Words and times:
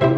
Hello 0.00 0.10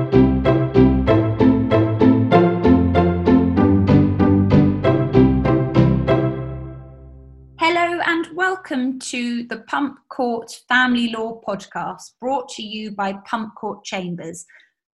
and 8.05 8.27
welcome 8.35 8.99
to 8.99 9.45
the 9.45 9.65
Pump 9.67 9.99
Court 10.11 10.53
Family 10.69 11.09
Law 11.09 11.41
Podcast 11.41 12.13
brought 12.21 12.51
to 12.51 12.63
you 12.63 12.91
by 12.91 13.15
Pump 13.25 13.55
Court 13.55 13.83
Chambers. 13.83 14.45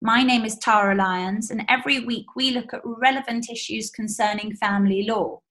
My 0.03 0.21
name 0.21 0.45
is 0.45 0.59
Tara 0.59 0.93
Lyons, 0.93 1.49
and 1.49 1.65
every 1.67 2.01
week 2.01 2.35
we 2.35 2.51
look 2.51 2.71
at 2.73 2.81
relevant 2.83 3.49
issues 3.49 3.89
concerning 3.89 4.55
family 4.55 5.07
law. 5.07 5.41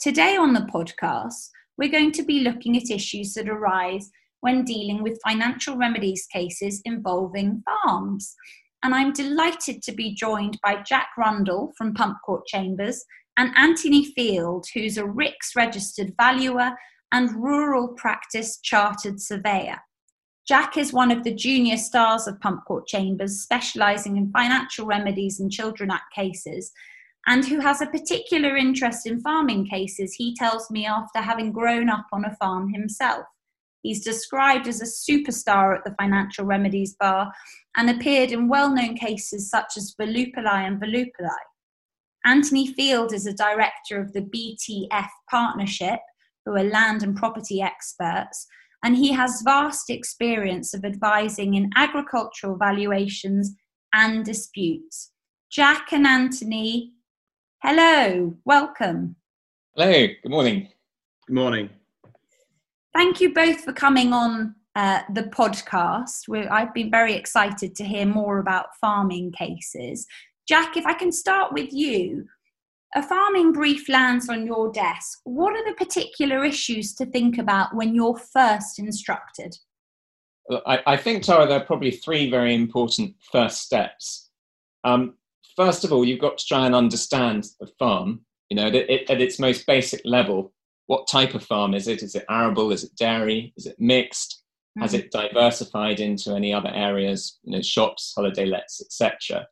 Today 0.00 0.36
on 0.36 0.54
the 0.54 0.68
podcast, 0.74 1.50
we're 1.78 1.88
going 1.88 2.10
to 2.12 2.24
be 2.24 2.40
looking 2.40 2.76
at 2.76 2.90
issues 2.90 3.34
that 3.34 3.48
arise 3.48 4.10
when 4.40 4.64
dealing 4.64 5.04
with 5.04 5.22
financial 5.24 5.76
remedies 5.76 6.26
cases 6.26 6.82
involving 6.84 7.62
farms. 7.64 8.34
And 8.82 8.94
I'm 8.94 9.12
delighted 9.12 9.82
to 9.82 9.92
be 9.92 10.14
joined 10.14 10.58
by 10.62 10.82
Jack 10.82 11.10
Rundall 11.18 11.72
from 11.76 11.94
Pump 11.94 12.18
Court 12.24 12.46
Chambers 12.46 13.04
and 13.36 13.56
Anthony 13.56 14.04
Field, 14.12 14.66
who's 14.74 14.98
a 14.98 15.04
RICS 15.04 15.54
registered 15.56 16.12
valuer 16.16 16.72
and 17.12 17.34
rural 17.34 17.88
practice 17.88 18.58
chartered 18.60 19.20
surveyor. 19.20 19.78
Jack 20.48 20.76
is 20.76 20.92
one 20.92 21.12
of 21.12 21.22
the 21.22 21.34
junior 21.34 21.76
stars 21.76 22.26
of 22.26 22.40
Pump 22.40 22.64
Court 22.64 22.86
Chambers, 22.86 23.40
specialising 23.40 24.16
in 24.16 24.32
financial 24.32 24.86
remedies 24.86 25.38
and 25.38 25.52
Children 25.52 25.90
Act 25.90 26.12
cases, 26.14 26.72
and 27.28 27.44
who 27.44 27.60
has 27.60 27.80
a 27.80 27.86
particular 27.86 28.56
interest 28.56 29.06
in 29.06 29.20
farming 29.20 29.68
cases, 29.68 30.14
he 30.14 30.34
tells 30.34 30.68
me 30.70 30.84
after 30.84 31.20
having 31.20 31.52
grown 31.52 31.88
up 31.88 32.06
on 32.12 32.24
a 32.24 32.34
farm 32.36 32.72
himself. 32.72 33.24
He's 33.82 34.04
described 34.04 34.68
as 34.68 34.80
a 34.80 34.84
superstar 35.12 35.76
at 35.76 35.84
the 35.84 35.94
Financial 36.00 36.44
Remedies 36.44 36.94
Bar 36.98 37.32
and 37.76 37.90
appeared 37.90 38.30
in 38.30 38.48
well 38.48 38.72
known 38.72 38.94
cases 38.94 39.50
such 39.50 39.76
as 39.76 39.94
Volupoli 40.00 40.46
and 40.46 40.80
Volupoli. 40.80 41.30
Anthony 42.24 42.72
Field 42.72 43.12
is 43.12 43.26
a 43.26 43.34
director 43.34 44.00
of 44.00 44.12
the 44.12 44.22
BTF 44.22 45.08
Partnership, 45.28 45.98
who 46.44 46.56
are 46.56 46.64
land 46.64 47.02
and 47.02 47.16
property 47.16 47.60
experts, 47.60 48.46
and 48.84 48.96
he 48.96 49.12
has 49.12 49.42
vast 49.44 49.90
experience 49.90 50.74
of 50.74 50.84
advising 50.84 51.54
in 51.54 51.70
agricultural 51.76 52.56
valuations 52.56 53.54
and 53.92 54.24
disputes. 54.24 55.10
Jack 55.50 55.92
and 55.92 56.06
Anthony, 56.06 56.92
hello, 57.62 58.36
welcome. 58.44 59.16
Hello, 59.74 60.06
good 60.22 60.30
morning. 60.30 60.68
Good 61.26 61.34
morning. 61.34 61.70
Thank 62.94 63.20
you 63.20 63.32
both 63.32 63.60
for 63.62 63.72
coming 63.72 64.12
on 64.12 64.54
uh, 64.74 65.00
the 65.12 65.24
podcast. 65.24 66.28
We're, 66.28 66.50
I've 66.50 66.74
been 66.74 66.90
very 66.90 67.14
excited 67.14 67.74
to 67.76 67.84
hear 67.84 68.06
more 68.06 68.38
about 68.38 68.76
farming 68.80 69.32
cases. 69.32 70.06
Jack, 70.46 70.76
if 70.76 70.84
I 70.84 70.94
can 70.94 71.12
start 71.12 71.52
with 71.52 71.72
you, 71.72 72.26
a 72.94 73.02
farming 73.02 73.52
brief 73.52 73.88
lands 73.88 74.28
on 74.28 74.46
your 74.46 74.70
desk. 74.70 75.20
What 75.24 75.56
are 75.56 75.64
the 75.64 75.76
particular 75.76 76.44
issues 76.44 76.94
to 76.96 77.06
think 77.06 77.38
about 77.38 77.74
when 77.74 77.94
you're 77.94 78.18
first 78.18 78.78
instructed? 78.78 79.56
I, 80.66 80.80
I 80.86 80.96
think, 80.96 81.22
Tara, 81.22 81.46
there 81.46 81.60
are 81.60 81.64
probably 81.64 81.92
three 81.92 82.30
very 82.30 82.54
important 82.54 83.14
first 83.30 83.62
steps. 83.62 84.30
Um, 84.84 85.14
first 85.56 85.84
of 85.84 85.92
all, 85.92 86.04
you've 86.04 86.20
got 86.20 86.36
to 86.38 86.46
try 86.46 86.66
and 86.66 86.74
understand 86.74 87.46
the 87.60 87.68
farm. 87.78 88.26
You 88.50 88.56
know, 88.56 88.66
at, 88.66 88.74
at 89.10 89.20
its 89.22 89.38
most 89.38 89.66
basic 89.66 90.02
level, 90.04 90.52
what 90.92 91.08
type 91.08 91.34
of 91.34 91.42
farm 91.42 91.72
is 91.72 91.88
it? 91.88 92.02
Is 92.02 92.14
it 92.14 92.26
arable? 92.28 92.70
Is 92.70 92.84
it 92.84 92.94
dairy? 92.96 93.54
Is 93.56 93.64
it 93.64 93.80
mixed? 93.80 94.42
Mm-hmm. 94.76 94.82
Has 94.82 94.92
it 94.92 95.10
diversified 95.10 96.00
into 96.00 96.34
any 96.34 96.52
other 96.52 96.68
areas? 96.68 97.38
You 97.44 97.52
know, 97.52 97.62
shops, 97.62 98.12
holiday 98.14 98.44
lets, 98.44 98.82
etc. 98.82 99.46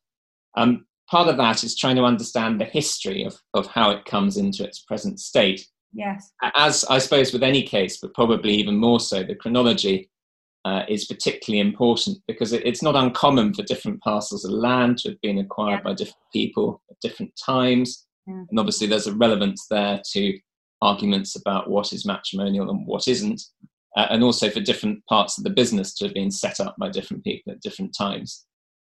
Um, 0.58 0.84
part 1.10 1.28
of 1.28 1.38
that 1.38 1.64
is 1.64 1.78
trying 1.78 1.96
to 1.96 2.04
understand 2.04 2.60
the 2.60 2.66
history 2.66 3.24
of, 3.24 3.40
of 3.54 3.66
how 3.68 3.90
it 3.90 4.04
comes 4.04 4.36
into 4.36 4.64
its 4.64 4.80
present 4.80 5.18
state. 5.18 5.66
Yes. 5.94 6.30
As 6.54 6.84
I 6.90 6.98
suppose 6.98 7.32
with 7.32 7.42
any 7.42 7.62
case, 7.62 7.96
but 7.96 8.12
probably 8.12 8.52
even 8.52 8.76
more 8.76 9.00
so, 9.00 9.22
the 9.22 9.34
chronology 9.34 10.10
uh, 10.66 10.82
is 10.90 11.06
particularly 11.06 11.66
important 11.66 12.18
because 12.28 12.52
it, 12.52 12.66
it's 12.66 12.82
not 12.82 12.96
uncommon 12.96 13.54
for 13.54 13.62
different 13.62 14.02
parcels 14.02 14.44
of 14.44 14.50
land 14.50 14.98
to 14.98 15.08
have 15.08 15.20
been 15.22 15.38
acquired 15.38 15.78
yeah. 15.78 15.84
by 15.84 15.94
different 15.94 16.30
people 16.34 16.82
at 16.90 17.00
different 17.00 17.32
times. 17.42 18.06
Yeah. 18.26 18.44
And 18.50 18.58
obviously, 18.58 18.88
there's 18.88 19.06
a 19.06 19.14
relevance 19.14 19.66
there 19.70 20.02
to 20.12 20.38
arguments 20.82 21.36
about 21.36 21.68
what 21.68 21.92
is 21.92 22.06
matrimonial 22.06 22.70
and 22.70 22.86
what 22.86 23.08
isn't, 23.08 23.42
uh, 23.96 24.06
and 24.10 24.22
also 24.22 24.50
for 24.50 24.60
different 24.60 25.04
parts 25.06 25.38
of 25.38 25.44
the 25.44 25.50
business 25.50 25.94
to 25.94 26.04
have 26.04 26.14
been 26.14 26.30
set 26.30 26.60
up 26.60 26.76
by 26.78 26.88
different 26.88 27.24
people 27.24 27.52
at 27.52 27.60
different 27.60 27.94
times. 27.96 28.46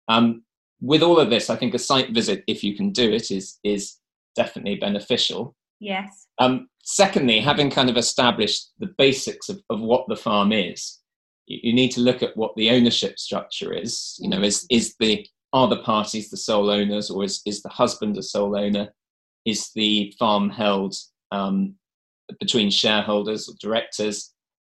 Um, 0.08 0.42
with 0.80 1.02
all 1.02 1.18
of 1.18 1.30
this, 1.30 1.50
I 1.50 1.56
think 1.56 1.74
a 1.74 1.78
site 1.78 2.10
visit, 2.10 2.44
if 2.46 2.62
you 2.62 2.76
can 2.76 2.92
do 2.92 3.12
it, 3.12 3.30
is 3.30 3.58
is 3.64 3.96
definitely 4.36 4.76
beneficial. 4.76 5.56
Yes. 5.80 6.26
Um, 6.38 6.68
secondly, 6.82 7.40
having 7.40 7.70
kind 7.70 7.90
of 7.90 7.96
established 7.96 8.70
the 8.78 8.92
basics 8.98 9.48
of, 9.48 9.60
of 9.70 9.80
what 9.80 10.06
the 10.08 10.16
farm 10.16 10.52
is, 10.52 10.98
you, 11.46 11.58
you, 11.62 11.72
need 11.72 11.90
to 11.92 12.00
look 12.00 12.22
at 12.22 12.36
what 12.36 12.54
the 12.56 12.70
ownership 12.70 13.18
structure 13.18 13.72
is. 13.72 14.16
You 14.18 14.28
know, 14.28 14.42
is 14.42 14.66
is 14.70 14.94
the 15.00 15.26
are 15.52 15.68
the 15.68 15.82
parties 15.82 16.30
the 16.30 16.36
sole 16.36 16.70
owners, 16.70 17.10
or 17.10 17.24
is 17.24 17.42
is 17.46 17.62
the 17.62 17.68
husband 17.68 18.16
a 18.16 18.22
sole 18.22 18.56
owner? 18.56 18.92
Is 19.44 19.70
the 19.74 20.14
farm 20.18 20.50
held 20.50 20.94
um, 21.32 21.74
between 22.40 22.70
shareholders 22.70 23.48
or 23.48 23.54
directors? 23.60 24.32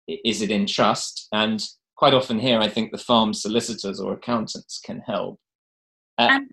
Is 0.07 0.41
it 0.41 0.51
in 0.51 0.65
trust? 0.65 1.27
And 1.31 1.63
quite 1.95 2.13
often 2.13 2.39
here, 2.39 2.59
I 2.59 2.67
think 2.67 2.91
the 2.91 2.97
farm 2.97 3.33
solicitors 3.33 3.99
or 3.99 4.13
accountants 4.13 4.79
can 4.83 4.99
help. 5.05 5.39
Uh, 6.17 6.29
and, 6.31 6.49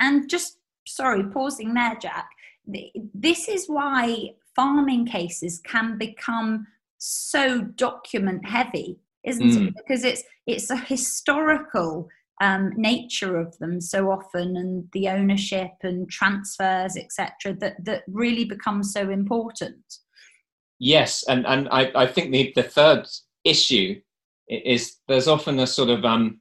and 0.00 0.30
just 0.30 0.58
sorry, 0.86 1.24
pausing 1.24 1.74
there, 1.74 1.96
Jack. 2.00 2.28
This 3.14 3.48
is 3.48 3.66
why 3.66 4.30
farming 4.54 5.06
cases 5.06 5.60
can 5.64 5.98
become 5.98 6.66
so 6.98 7.60
document 7.60 8.44
heavy, 8.46 8.98
isn't 9.24 9.50
mm. 9.50 9.68
it? 9.68 9.74
Because 9.76 10.04
it's 10.04 10.22
it's 10.46 10.70
a 10.70 10.76
historical 10.76 12.08
um, 12.40 12.72
nature 12.76 13.38
of 13.38 13.56
them 13.58 13.80
so 13.80 14.10
often, 14.10 14.56
and 14.56 14.88
the 14.92 15.08
ownership 15.08 15.72
and 15.82 16.10
transfers, 16.10 16.96
etc., 16.96 17.54
that 17.60 17.84
that 17.84 18.02
really 18.08 18.44
becomes 18.44 18.92
so 18.92 19.10
important. 19.10 19.84
Yes, 20.78 21.24
and 21.28 21.46
and 21.46 21.68
I, 21.70 21.90
I 21.94 22.06
think 22.06 22.32
the 22.32 22.52
the 22.54 22.62
third 22.62 23.06
issue 23.44 24.00
is 24.48 24.96
there's 25.08 25.28
often 25.28 25.58
a 25.58 25.66
sort 25.66 25.88
of 25.88 26.04
um 26.04 26.40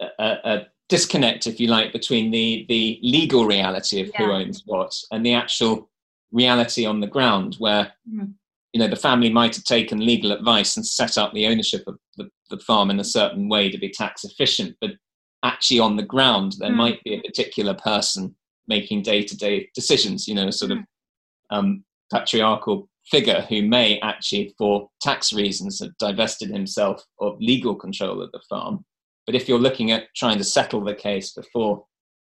a, 0.00 0.36
a, 0.44 0.66
disconnect, 0.88 1.46
if 1.46 1.60
you 1.60 1.68
like, 1.68 1.92
between 1.92 2.30
the 2.30 2.64
the 2.68 2.98
legal 3.02 3.44
reality 3.44 4.00
of 4.00 4.08
yeah. 4.08 4.18
who 4.18 4.32
owns 4.32 4.62
what 4.64 4.94
and 5.10 5.24
the 5.24 5.34
actual 5.34 5.90
reality 6.32 6.86
on 6.86 7.00
the 7.00 7.06
ground, 7.06 7.56
where 7.58 7.92
mm. 8.10 8.32
you 8.72 8.80
know 8.80 8.88
the 8.88 8.96
family 8.96 9.30
might 9.30 9.54
have 9.54 9.64
taken 9.64 10.04
legal 10.04 10.32
advice 10.32 10.76
and 10.76 10.86
set 10.86 11.18
up 11.18 11.32
the 11.32 11.46
ownership 11.46 11.82
of 11.86 11.98
the, 12.16 12.30
the 12.50 12.58
farm 12.58 12.90
in 12.90 13.00
a 13.00 13.04
certain 13.04 13.48
way 13.48 13.70
to 13.70 13.78
be 13.78 13.90
tax 13.90 14.24
efficient, 14.24 14.76
but 14.80 14.92
actually 15.44 15.78
on 15.78 15.96
the 15.96 16.02
ground 16.02 16.56
there 16.58 16.70
mm. 16.70 16.76
might 16.76 17.04
be 17.04 17.14
a 17.14 17.22
particular 17.22 17.74
person 17.74 18.34
making 18.66 19.02
day 19.02 19.22
to 19.22 19.36
day 19.36 19.68
decisions. 19.74 20.26
You 20.26 20.34
know, 20.34 20.48
a 20.48 20.52
sort 20.52 20.72
mm. 20.72 20.80
of 20.80 20.84
um, 21.50 21.84
patriarchal 22.12 22.88
figure 23.06 23.46
who 23.48 23.62
may 23.62 23.98
actually, 24.00 24.54
for 24.58 24.88
tax 25.00 25.32
reasons, 25.32 25.80
have 25.80 25.96
divested 25.98 26.50
himself 26.50 27.02
of 27.20 27.36
legal 27.40 27.74
control 27.74 28.20
of 28.20 28.30
the 28.32 28.40
farm 28.48 28.84
but 29.28 29.34
if 29.34 29.46
you're 29.46 29.58
looking 29.58 29.90
at 29.90 30.06
trying 30.16 30.38
to 30.38 30.42
settle 30.42 30.82
the 30.82 30.94
case 30.94 31.32
before 31.32 31.84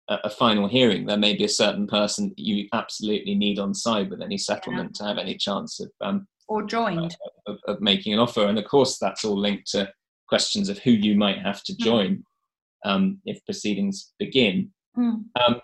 a, 0.09 0.19
a 0.25 0.31
final 0.31 0.67
hearing, 0.67 1.07
there 1.07 1.17
may 1.17 1.37
be 1.37 1.45
a 1.45 1.49
certain 1.49 1.87
person 1.87 2.35
you 2.37 2.67
absolutely 2.73 3.37
need 3.37 3.61
on 3.61 3.73
side 3.73 4.11
with 4.11 4.21
any 4.21 4.37
settlement 4.37 4.97
yeah. 4.99 5.05
to 5.05 5.09
have 5.09 5.17
any 5.17 5.37
chance 5.37 5.79
of 5.79 5.93
um, 6.01 6.27
or 6.49 6.65
joined 6.65 7.17
uh, 7.47 7.53
of, 7.53 7.59
of, 7.69 7.81
making 7.81 8.15
an 8.15 8.19
offer. 8.19 8.47
And 8.47 8.59
of 8.59 8.65
course, 8.65 8.99
that's 8.99 9.25
all 9.25 9.39
linked 9.39 9.71
to 9.71 9.89
questions 10.29 10.69
of 10.69 10.79
who 10.79 10.91
you 10.91 11.17
might 11.17 11.39
have 11.39 11.63
to 11.65 11.73
hmm. 11.75 11.85
join 11.85 12.25
um, 12.85 13.19
if 13.25 13.45
proceedings 13.45 14.13
begin. 14.19 14.71
Mm. 14.97 15.25
Um, 15.41 15.61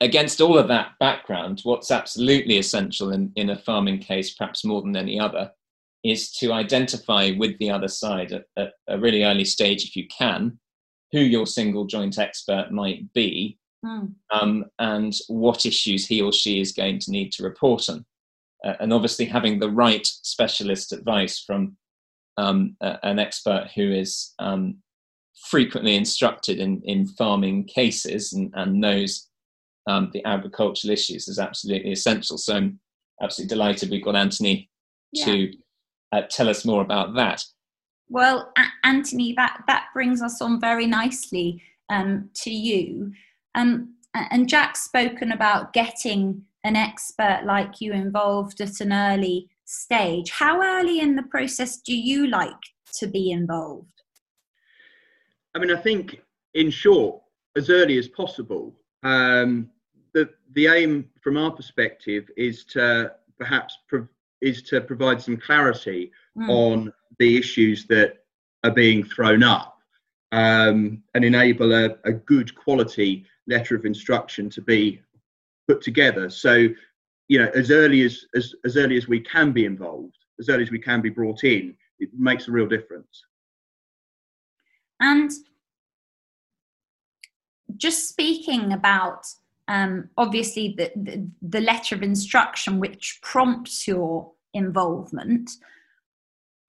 against 0.00 0.40
all 0.40 0.58
of 0.58 0.68
that 0.68 0.92
background, 0.98 1.60
what's 1.62 1.90
absolutely 1.90 2.58
essential 2.58 3.12
in, 3.12 3.32
in 3.36 3.50
a 3.50 3.58
farming 3.58 3.98
case, 3.98 4.34
perhaps 4.34 4.64
more 4.64 4.82
than 4.82 4.96
any 4.96 5.20
other, 5.20 5.50
is 6.02 6.32
to 6.32 6.52
identify 6.52 7.32
with 7.36 7.58
the 7.58 7.70
other 7.70 7.88
side 7.88 8.32
at, 8.32 8.44
at, 8.56 8.72
a 8.88 8.98
really 8.98 9.24
early 9.24 9.44
stage, 9.44 9.84
if 9.84 9.94
you 9.94 10.06
can, 10.08 10.58
who 11.12 11.20
your 11.20 11.46
single 11.46 11.84
joint 11.84 12.18
expert 12.18 12.70
might 12.70 13.12
be 13.12 13.58
mm. 13.84 14.10
um, 14.30 14.64
and 14.78 15.14
what 15.28 15.66
issues 15.66 16.06
he 16.06 16.22
or 16.22 16.32
she 16.32 16.60
is 16.60 16.72
going 16.72 16.98
to 16.98 17.10
need 17.10 17.30
to 17.32 17.42
report 17.42 17.88
on. 17.90 18.04
Uh, 18.64 18.74
and 18.80 18.92
obviously, 18.92 19.24
having 19.24 19.58
the 19.58 19.70
right 19.70 20.06
specialist 20.06 20.92
advice 20.92 21.42
from 21.46 21.76
um, 22.36 22.76
a, 22.80 22.98
an 23.04 23.18
expert 23.18 23.70
who 23.74 23.92
is 23.92 24.34
um, 24.38 24.76
frequently 25.48 25.96
instructed 25.96 26.58
in, 26.58 26.82
in 26.84 27.06
farming 27.06 27.64
cases 27.64 28.32
and, 28.32 28.52
and 28.54 28.80
knows 28.80 29.28
um, 29.88 30.10
the 30.12 30.24
agricultural 30.24 30.92
issues 30.92 31.28
is 31.28 31.38
absolutely 31.38 31.92
essential. 31.92 32.38
So 32.38 32.56
I'm 32.56 32.78
absolutely 33.22 33.54
delighted 33.54 33.90
we've 33.90 34.04
got 34.04 34.16
Anthony 34.16 34.70
yeah. 35.12 35.24
to 35.24 35.52
uh, 36.12 36.22
tell 36.30 36.48
us 36.48 36.64
more 36.64 36.82
about 36.82 37.14
that. 37.14 37.42
Well, 38.08 38.52
a- 38.56 38.86
Anthony, 38.86 39.34
that, 39.36 39.62
that 39.66 39.86
brings 39.94 40.22
us 40.22 40.40
on 40.42 40.60
very 40.60 40.86
nicely 40.86 41.62
um, 41.88 42.30
to 42.34 42.50
you. 42.50 43.12
Um, 43.54 43.94
and 44.14 44.48
Jack's 44.48 44.82
spoken 44.82 45.32
about 45.32 45.72
getting 45.72 46.42
an 46.64 46.76
expert 46.76 47.42
like 47.44 47.80
you 47.80 47.92
involved 47.92 48.60
at 48.60 48.80
an 48.80 48.92
early 48.92 49.48
stage. 49.70 50.30
How 50.30 50.62
early 50.62 51.00
in 51.00 51.16
the 51.16 51.22
process 51.22 51.78
do 51.78 51.96
you 51.96 52.26
like 52.26 52.62
to 52.94 53.06
be 53.06 53.30
involved? 53.30 53.86
I 55.54 55.58
mean, 55.58 55.70
I 55.70 55.76
think 55.76 56.20
in 56.54 56.70
short, 56.70 57.20
as 57.56 57.70
early 57.70 57.98
as 57.98 58.08
possible. 58.08 58.74
Um, 59.02 59.70
the 60.12 60.28
the 60.52 60.66
aim 60.66 61.08
from 61.20 61.36
our 61.36 61.50
perspective 61.50 62.28
is 62.36 62.64
to 62.66 63.12
perhaps 63.38 63.78
pro- 63.88 64.08
is 64.40 64.62
to 64.62 64.80
provide 64.80 65.20
some 65.20 65.36
clarity 65.36 66.10
mm. 66.36 66.48
on 66.48 66.92
the 67.18 67.36
issues 67.38 67.86
that 67.86 68.18
are 68.64 68.70
being 68.70 69.04
thrown 69.04 69.42
up 69.42 69.78
um, 70.32 71.02
and 71.14 71.24
enable 71.24 71.72
a, 71.72 71.96
a, 72.04 72.12
good 72.12 72.54
quality 72.54 73.26
letter 73.46 73.74
of 73.74 73.84
instruction 73.84 74.48
to 74.50 74.62
be 74.62 75.00
put 75.66 75.82
together. 75.82 76.30
So, 76.30 76.68
you 77.30 77.38
know, 77.38 77.48
as 77.54 77.70
early 77.70 78.02
as, 78.02 78.24
as, 78.34 78.52
as 78.64 78.76
early 78.76 78.96
as 78.96 79.06
we 79.06 79.20
can 79.20 79.52
be 79.52 79.64
involved, 79.64 80.16
as 80.40 80.48
early 80.48 80.64
as 80.64 80.72
we 80.72 80.80
can 80.80 81.00
be 81.00 81.10
brought 81.10 81.44
in, 81.44 81.76
it 82.00 82.08
makes 82.12 82.48
a 82.48 82.50
real 82.50 82.66
difference. 82.66 83.22
And 84.98 85.30
just 87.76 88.08
speaking 88.08 88.72
about 88.72 89.26
um, 89.68 90.10
obviously 90.18 90.74
the, 90.76 90.90
the, 90.96 91.24
the 91.40 91.60
letter 91.60 91.94
of 91.94 92.02
instruction 92.02 92.80
which 92.80 93.20
prompts 93.22 93.86
your 93.86 94.32
involvement, 94.52 95.52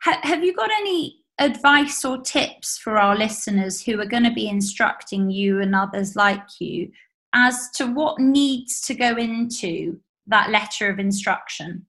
ha- 0.03 0.21
have 0.21 0.43
you 0.43 0.55
got 0.55 0.69
any 0.79 1.21
advice 1.39 2.05
or 2.05 2.21
tips 2.21 2.77
for 2.77 2.99
our 2.99 3.17
listeners 3.17 3.81
who 3.81 3.99
are 3.99 4.05
going 4.05 4.25
to 4.25 4.33
be 4.33 4.47
instructing 4.47 5.31
you 5.31 5.59
and 5.59 5.73
others 5.73 6.15
like 6.15 6.61
you 6.61 6.91
as 7.33 7.71
to 7.71 7.87
what 7.87 8.19
needs 8.19 8.79
to 8.81 8.93
go 8.93 9.15
into 9.15 9.99
that 10.31 10.49
letter 10.49 10.89
of 10.89 10.99
instruction? 10.99 11.85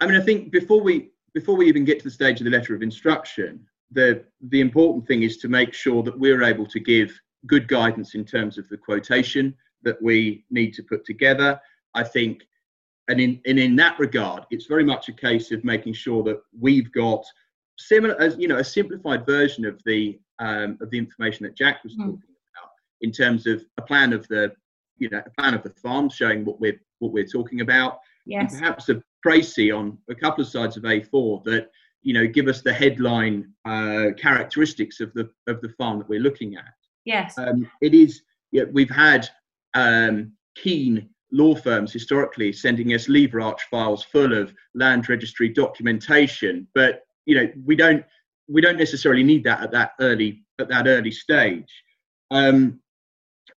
I 0.00 0.06
mean, 0.06 0.20
I 0.20 0.24
think 0.24 0.50
before 0.50 0.80
we 0.80 1.10
before 1.34 1.56
we 1.56 1.66
even 1.66 1.84
get 1.84 1.98
to 1.98 2.04
the 2.04 2.10
stage 2.10 2.40
of 2.40 2.44
the 2.44 2.50
letter 2.50 2.74
of 2.74 2.82
instruction, 2.82 3.64
the 3.90 4.24
the 4.48 4.60
important 4.60 5.06
thing 5.06 5.22
is 5.22 5.38
to 5.38 5.48
make 5.48 5.72
sure 5.72 6.02
that 6.02 6.18
we're 6.18 6.42
able 6.42 6.66
to 6.66 6.80
give 6.80 7.18
good 7.46 7.68
guidance 7.68 8.14
in 8.14 8.24
terms 8.24 8.58
of 8.58 8.68
the 8.68 8.76
quotation 8.76 9.54
that 9.82 10.00
we 10.02 10.44
need 10.50 10.72
to 10.74 10.82
put 10.82 11.04
together. 11.04 11.60
I 11.94 12.04
think, 12.04 12.42
and 13.08 13.20
in 13.20 13.40
and 13.46 13.58
in 13.58 13.76
that 13.76 13.98
regard, 13.98 14.44
it's 14.50 14.66
very 14.66 14.84
much 14.84 15.08
a 15.08 15.12
case 15.12 15.52
of 15.52 15.64
making 15.64 15.94
sure 15.94 16.22
that 16.24 16.40
we've 16.58 16.92
got 16.92 17.24
similar 17.78 18.20
as 18.20 18.36
you 18.36 18.48
know 18.48 18.58
a 18.58 18.64
simplified 18.64 19.24
version 19.26 19.64
of 19.64 19.80
the 19.84 20.18
um, 20.38 20.78
of 20.80 20.90
the 20.90 20.98
information 20.98 21.44
that 21.44 21.56
Jack 21.56 21.84
was 21.84 21.94
mm. 21.94 21.98
talking 21.98 22.36
about 22.56 22.70
in 23.02 23.12
terms 23.12 23.46
of 23.46 23.64
a 23.78 23.82
plan 23.82 24.12
of 24.12 24.26
the 24.28 24.52
you 25.02 25.10
know 25.10 25.20
a 25.26 25.30
plan 25.30 25.54
of 25.54 25.64
the 25.64 25.70
farm 25.70 26.08
showing 26.08 26.44
what 26.44 26.60
we're 26.60 26.80
what 27.00 27.12
we're 27.12 27.26
talking 27.26 27.60
about. 27.60 27.98
Yes. 28.24 28.52
And 28.52 28.60
perhaps 28.60 28.88
a 28.88 29.02
précis 29.26 29.76
on 29.76 29.98
a 30.08 30.14
couple 30.14 30.42
of 30.42 30.48
sides 30.48 30.76
of 30.76 30.84
A4 30.84 31.42
that 31.44 31.70
you 32.02 32.14
know 32.14 32.26
give 32.26 32.46
us 32.46 32.62
the 32.62 32.72
headline 32.72 33.52
uh, 33.64 34.10
characteristics 34.16 35.00
of 35.00 35.12
the 35.14 35.28
of 35.48 35.60
the 35.60 35.70
farm 35.70 35.98
that 35.98 36.08
we're 36.08 36.20
looking 36.20 36.54
at. 36.54 36.72
Yes. 37.04 37.36
Um, 37.36 37.68
it 37.80 37.94
is. 37.94 38.22
Yeah, 38.52 38.64
we've 38.70 38.90
had 38.90 39.28
um, 39.74 40.32
keen 40.54 41.08
law 41.32 41.54
firms 41.54 41.92
historically 41.92 42.52
sending 42.52 42.92
us 42.92 43.08
lever 43.08 43.40
arch 43.40 43.62
files 43.70 44.04
full 44.04 44.38
of 44.38 44.54
land 44.74 45.08
registry 45.08 45.48
documentation, 45.48 46.68
but 46.74 47.02
you 47.26 47.34
know 47.34 47.50
we 47.64 47.74
don't 47.74 48.04
we 48.48 48.60
don't 48.60 48.78
necessarily 48.78 49.24
need 49.24 49.42
that 49.44 49.62
at 49.62 49.72
that 49.72 49.92
early 50.00 50.44
at 50.60 50.68
that 50.68 50.86
early 50.86 51.10
stage. 51.10 51.72
Um, 52.30 52.81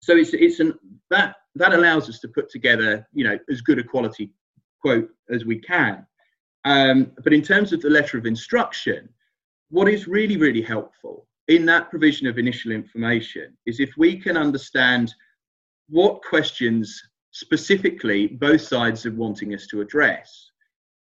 so 0.05 0.17
it's 0.17 0.35
it's 0.35 0.61
an 0.61 0.75
that 1.11 1.37
that 1.55 1.73
allows 1.73 2.09
us 2.09 2.21
to 2.21 2.29
put 2.29 2.51
together 2.51 3.07
you 3.15 3.25
know 3.25 3.39
as 3.51 3.63
good 3.63 3.79
a 3.79 3.85
quality 3.85 4.31
quote 4.81 5.09
as 5.31 5.45
we 5.47 5.59
can. 5.59 6.07
Um, 6.67 7.13
but 7.23 7.33
in 7.33 7.43
terms 7.43 7.73
of 7.73 7.81
the 7.81 7.91
letter 7.91 8.19
of 8.19 8.27
instruction, 8.27 9.09
what 9.71 9.89
is 9.89 10.07
really 10.07 10.37
really 10.37 10.63
helpful 10.63 11.27
in 11.49 11.65
that 11.67 11.91
provision 11.91 12.27
of 12.27 12.39
initial 12.39 12.73
information 12.73 13.57
is 13.67 13.81
if 13.81 13.93
we 13.97 14.19
can 14.19 14.37
understand 14.37 15.15
what 15.89 16.23
questions 16.23 17.03
specifically 17.33 18.27
both 18.27 18.61
sides 18.61 19.05
are 19.05 19.13
wanting 19.13 19.55
us 19.55 19.67
to 19.67 19.81
address. 19.81 20.51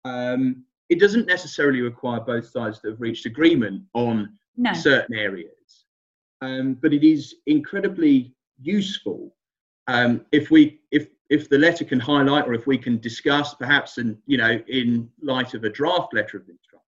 Um, 0.05 0.65
it 0.89 1.01
doesn't 1.01 1.27
necessarily 1.27 1.81
require 1.81 2.21
both 2.21 2.47
sides 2.47 2.81
to 2.81 2.91
have 2.91 3.01
reached 3.01 3.27
agreement 3.27 3.83
on 3.95 4.37
no. 4.57 4.73
certain 4.73 5.17
areas, 5.17 5.85
um, 6.43 6.75
but 6.75 6.93
it 6.93 7.05
is 7.05 7.37
incredibly 7.47 8.36
useful 8.61 9.35
um, 9.89 10.25
if 10.33 10.51
we 10.51 10.81
if 10.91 11.09
if 11.29 11.49
the 11.49 11.59
letter 11.59 11.85
can 11.85 12.01
highlight 12.01 12.47
or 12.47 12.55
if 12.55 12.67
we 12.67 12.79
can 12.79 12.99
discuss 12.99 13.55
perhaps 13.55 13.99
and 13.99 14.17
you 14.27 14.37
know 14.37 14.61
in 14.69 15.09
light 15.23 15.55
of 15.55 15.65
a 15.65 15.71
draft 15.71 16.13
letter 16.15 16.39
of 16.39 16.49
instruction 16.49 16.83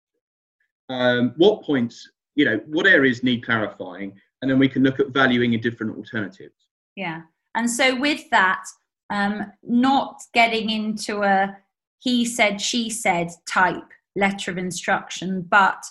um, 0.89 1.35
what 1.37 1.63
points 1.63 2.11
you 2.35 2.45
know 2.45 2.61
what 2.67 2.87
areas 2.87 3.23
need 3.23 3.45
clarifying 3.45 4.13
and 4.43 4.51
then 4.51 4.59
we 4.59 4.69
can 4.69 4.83
look 4.83 5.01
at 5.01 5.09
valuing 5.09 5.53
in 5.55 5.61
different 5.61 5.97
alternatives. 5.97 6.69
Yeah 6.95 7.23
and 7.55 7.71
so 7.71 7.99
with 7.99 8.29
that 8.31 8.65
um, 9.11 9.53
not 9.63 10.23
getting 10.35 10.71
into 10.71 11.23
a 11.23 11.57
he 11.99 12.25
said 12.25 12.61
she 12.61 12.89
said 12.91 13.29
type 13.49 13.91
letter 14.17 14.51
of 14.51 14.59
instruction 14.59 15.43
but 15.43 15.83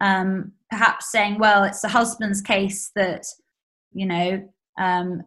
um, 0.00 0.52
perhaps 0.70 1.10
saying 1.10 1.38
well 1.38 1.62
it's 1.64 1.80
the 1.80 1.88
husband's 1.88 2.40
case 2.40 2.90
that 2.96 3.24
you 3.92 4.06
know 4.06 4.48
um, 4.78 5.22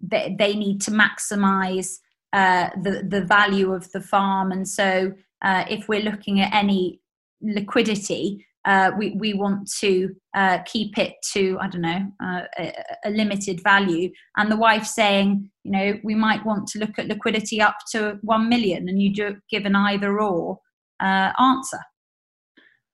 they, 0.00 0.34
they 0.38 0.54
need 0.54 0.80
to 0.82 0.90
maximize 0.90 1.98
uh, 2.32 2.68
the 2.82 3.04
the 3.08 3.24
value 3.24 3.72
of 3.72 3.90
the 3.92 4.00
farm 4.00 4.52
and 4.52 4.68
so 4.68 5.12
uh, 5.42 5.64
if 5.68 5.88
we're 5.88 6.02
looking 6.02 6.40
at 6.40 6.52
any 6.54 7.00
liquidity 7.40 8.44
uh, 8.68 8.90
we, 8.98 9.12
we 9.12 9.32
want 9.32 9.70
to 9.80 10.14
uh, 10.34 10.58
keep 10.66 10.98
it 10.98 11.14
to, 11.32 11.56
I 11.58 11.68
don't 11.68 11.80
know, 11.80 12.06
uh, 12.22 12.42
a, 12.58 12.74
a, 13.06 13.10
limited 13.10 13.62
value. 13.62 14.10
And 14.36 14.52
the 14.52 14.58
wife 14.58 14.84
saying, 14.84 15.50
you 15.64 15.70
know, 15.70 15.94
we 16.04 16.14
might 16.14 16.44
want 16.44 16.66
to 16.68 16.78
look 16.78 16.98
at 16.98 17.06
liquidity 17.06 17.62
up 17.62 17.76
to 17.92 18.18
1 18.20 18.48
million, 18.48 18.88
and 18.88 19.00
you 19.00 19.14
do 19.14 19.36
give 19.50 19.64
an 19.64 19.74
either 19.74 20.20
or 20.20 20.58
uh, 21.00 21.32
answer. 21.40 21.78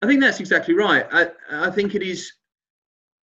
I 0.01 0.07
think 0.07 0.21
that's 0.21 0.39
exactly 0.39 0.75
right. 0.75 1.07
I, 1.11 1.31
I 1.51 1.71
think 1.71 1.97
it 1.97 2.03
is, 2.03 2.31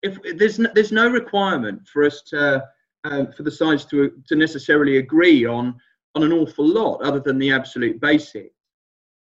if 0.04 0.18
there's 0.38 0.60
no, 0.60 0.70
there's 0.74 0.92
no 0.92 1.10
requirement 1.10 1.88
for 1.88 2.04
us 2.04 2.22
to, 2.24 2.64
um, 3.04 3.32
for 3.32 3.44
the 3.44 3.52
sides 3.52 3.86
to, 3.86 4.12
to 4.28 4.36
necessarily 4.36 4.98
agree 4.98 5.46
on, 5.46 5.76
on 6.16 6.24
an 6.24 6.34
awful 6.34 6.68
lot 6.68 7.02
other 7.02 7.20
than 7.20 7.38
the 7.40 7.52
absolute 7.52 8.00
basics. 8.02 8.56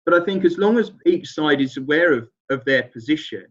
But 0.05 0.21
I 0.21 0.23
think 0.23 0.45
as 0.45 0.57
long 0.57 0.77
as 0.77 0.91
each 1.05 1.29
side 1.29 1.61
is 1.61 1.77
aware 1.77 2.13
of 2.13 2.29
of 2.49 2.63
their 2.63 2.83
position, 2.83 3.45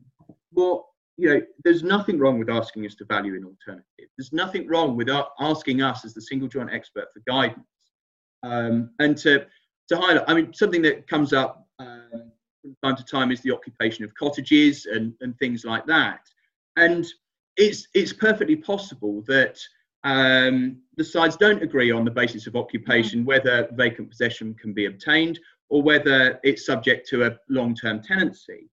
well, 0.52 0.88
you 1.18 1.28
know, 1.28 1.40
there's 1.64 1.82
nothing 1.82 2.18
wrong 2.18 2.38
with 2.38 2.48
asking 2.48 2.86
us 2.86 2.94
to 2.94 3.04
value 3.04 3.34
an 3.34 3.44
alternative. 3.44 4.08
There's 4.16 4.32
nothing 4.32 4.66
wrong 4.66 4.96
with 4.96 5.08
asking 5.38 5.82
us 5.82 6.04
as 6.04 6.14
the 6.14 6.20
single 6.22 6.48
joint 6.48 6.70
expert 6.72 7.08
for 7.12 7.22
guidance 7.26 7.66
um, 8.42 8.90
and 8.98 9.16
to 9.18 9.46
to 9.88 9.96
highlight. 9.96 10.24
I 10.28 10.34
mean, 10.34 10.52
something 10.52 10.82
that 10.82 11.06
comes 11.06 11.32
up 11.32 11.66
um, 11.78 12.32
from 12.62 12.76
time 12.82 12.96
to 12.96 13.04
time 13.04 13.30
is 13.30 13.40
the 13.42 13.52
occupation 13.52 14.04
of 14.04 14.14
cottages 14.14 14.86
and 14.86 15.14
and 15.20 15.38
things 15.38 15.64
like 15.64 15.86
that. 15.86 16.20
And 16.76 17.06
it's 17.56 17.88
it's 17.94 18.12
perfectly 18.12 18.56
possible 18.56 19.22
that 19.26 19.58
um, 20.04 20.80
the 20.96 21.04
sides 21.04 21.36
don't 21.36 21.62
agree 21.62 21.90
on 21.90 22.04
the 22.04 22.10
basis 22.10 22.46
of 22.46 22.54
occupation 22.54 23.24
whether 23.24 23.68
vacant 23.72 24.08
possession 24.08 24.54
can 24.54 24.72
be 24.72 24.86
obtained 24.86 25.38
or 25.68 25.82
whether 25.82 26.38
it's 26.44 26.64
subject 26.64 27.08
to 27.08 27.26
a 27.26 27.36
long-term 27.48 28.02
tenancy 28.02 28.70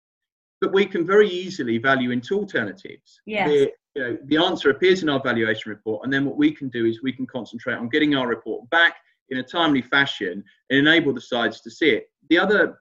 but 0.63 0.71
we 0.71 0.85
can 0.85 1.05
very 1.05 1.29
easily 1.29 1.77
value 1.77 2.11
into 2.11 2.39
alternatives. 2.39 3.19
Yes. 3.25 3.49
The, 3.49 3.71
you 3.95 4.01
know, 4.01 4.17
the 4.23 4.37
answer 4.37 4.69
appears 4.69 5.03
in 5.03 5.09
our 5.09 5.21
valuation 5.21 5.69
report, 5.71 6.05
and 6.05 6.13
then 6.13 6.23
what 6.23 6.37
we 6.37 6.51
can 6.51 6.69
do 6.69 6.85
is 6.85 7.03
we 7.03 7.11
can 7.11 7.27
concentrate 7.27 7.75
on 7.75 7.89
getting 7.89 8.15
our 8.15 8.29
report 8.29 8.69
back 8.69 8.95
in 9.27 9.39
a 9.39 9.43
timely 9.43 9.81
fashion 9.81 10.41
and 10.69 10.79
enable 10.79 11.13
the 11.13 11.19
sides 11.19 11.59
to 11.61 11.69
see 11.69 11.89
it. 11.89 12.05
The 12.29 12.39
other, 12.39 12.79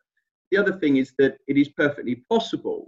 the 0.53 0.59
other 0.59 0.79
thing 0.79 0.99
is 0.99 1.13
that 1.19 1.39
it 1.49 1.57
is 1.57 1.71
perfectly 1.71 2.23
possible 2.31 2.87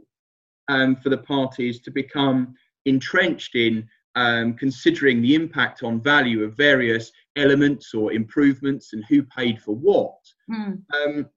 um, 0.68 0.94
for 0.94 1.08
the 1.08 1.18
parties 1.18 1.80
to 1.80 1.90
become 1.90 2.54
entrenched 2.84 3.54
in 3.54 3.88
um, 4.16 4.54
considering 4.54 5.20
the 5.20 5.34
impact 5.34 5.82
on 5.82 6.00
value 6.00 6.44
of 6.44 6.56
various 6.56 7.10
elements 7.36 7.94
or 7.94 8.12
improvements 8.12 8.92
and 8.92 9.04
who 9.08 9.22
paid 9.24 9.60
for 9.60 9.74
what. 9.74 10.16
Mm. 10.50 10.82
Um, 10.94 11.28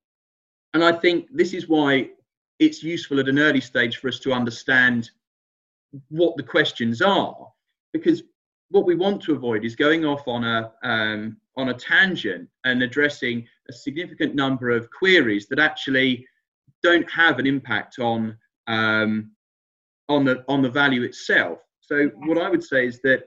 and 0.74 0.84
I 0.84 0.92
think 0.92 1.28
this 1.34 1.54
is 1.54 1.68
why 1.68 2.10
it's 2.60 2.84
useful 2.84 3.20
at 3.20 3.30
an 3.30 3.40
early 3.40 3.62
stage 3.62 3.98
for 3.98 4.08
us 4.08 4.20
to 4.20 4.34
understand 4.34 5.10
what 6.10 6.38
the 6.38 6.44
questions 6.44 7.02
are 7.02 7.48
because 7.94 8.24
what 8.70 8.86
we 8.86 8.96
want 8.96 9.22
to 9.22 9.34
avoid 9.34 9.64
is 9.64 9.76
going 9.76 10.06
off 10.06 10.28
on 10.28 10.44
a 10.44 10.72
um, 10.84 11.38
on 11.56 11.70
a 11.70 11.74
tangent 11.74 12.48
and 12.66 12.84
addressing 12.84 13.48
a 13.70 13.74
significant 13.74 14.36
number 14.36 14.70
of 14.70 14.90
queries 14.92 15.48
that 15.48 15.60
actually 15.60 16.26
don't 16.84 17.10
have 17.10 17.40
an 17.40 17.48
impact 17.48 17.98
on 18.00 18.38
um, 18.68 19.32
on 20.10 20.26
the 20.26 20.44
on 20.48 20.62
the 20.62 20.70
value 20.70 21.04
itself. 21.04 21.60
So 21.82 22.10
what 22.26 22.38
I 22.38 22.50
would 22.50 22.64
say 22.64 22.86
is 22.86 23.00
that 23.02 23.24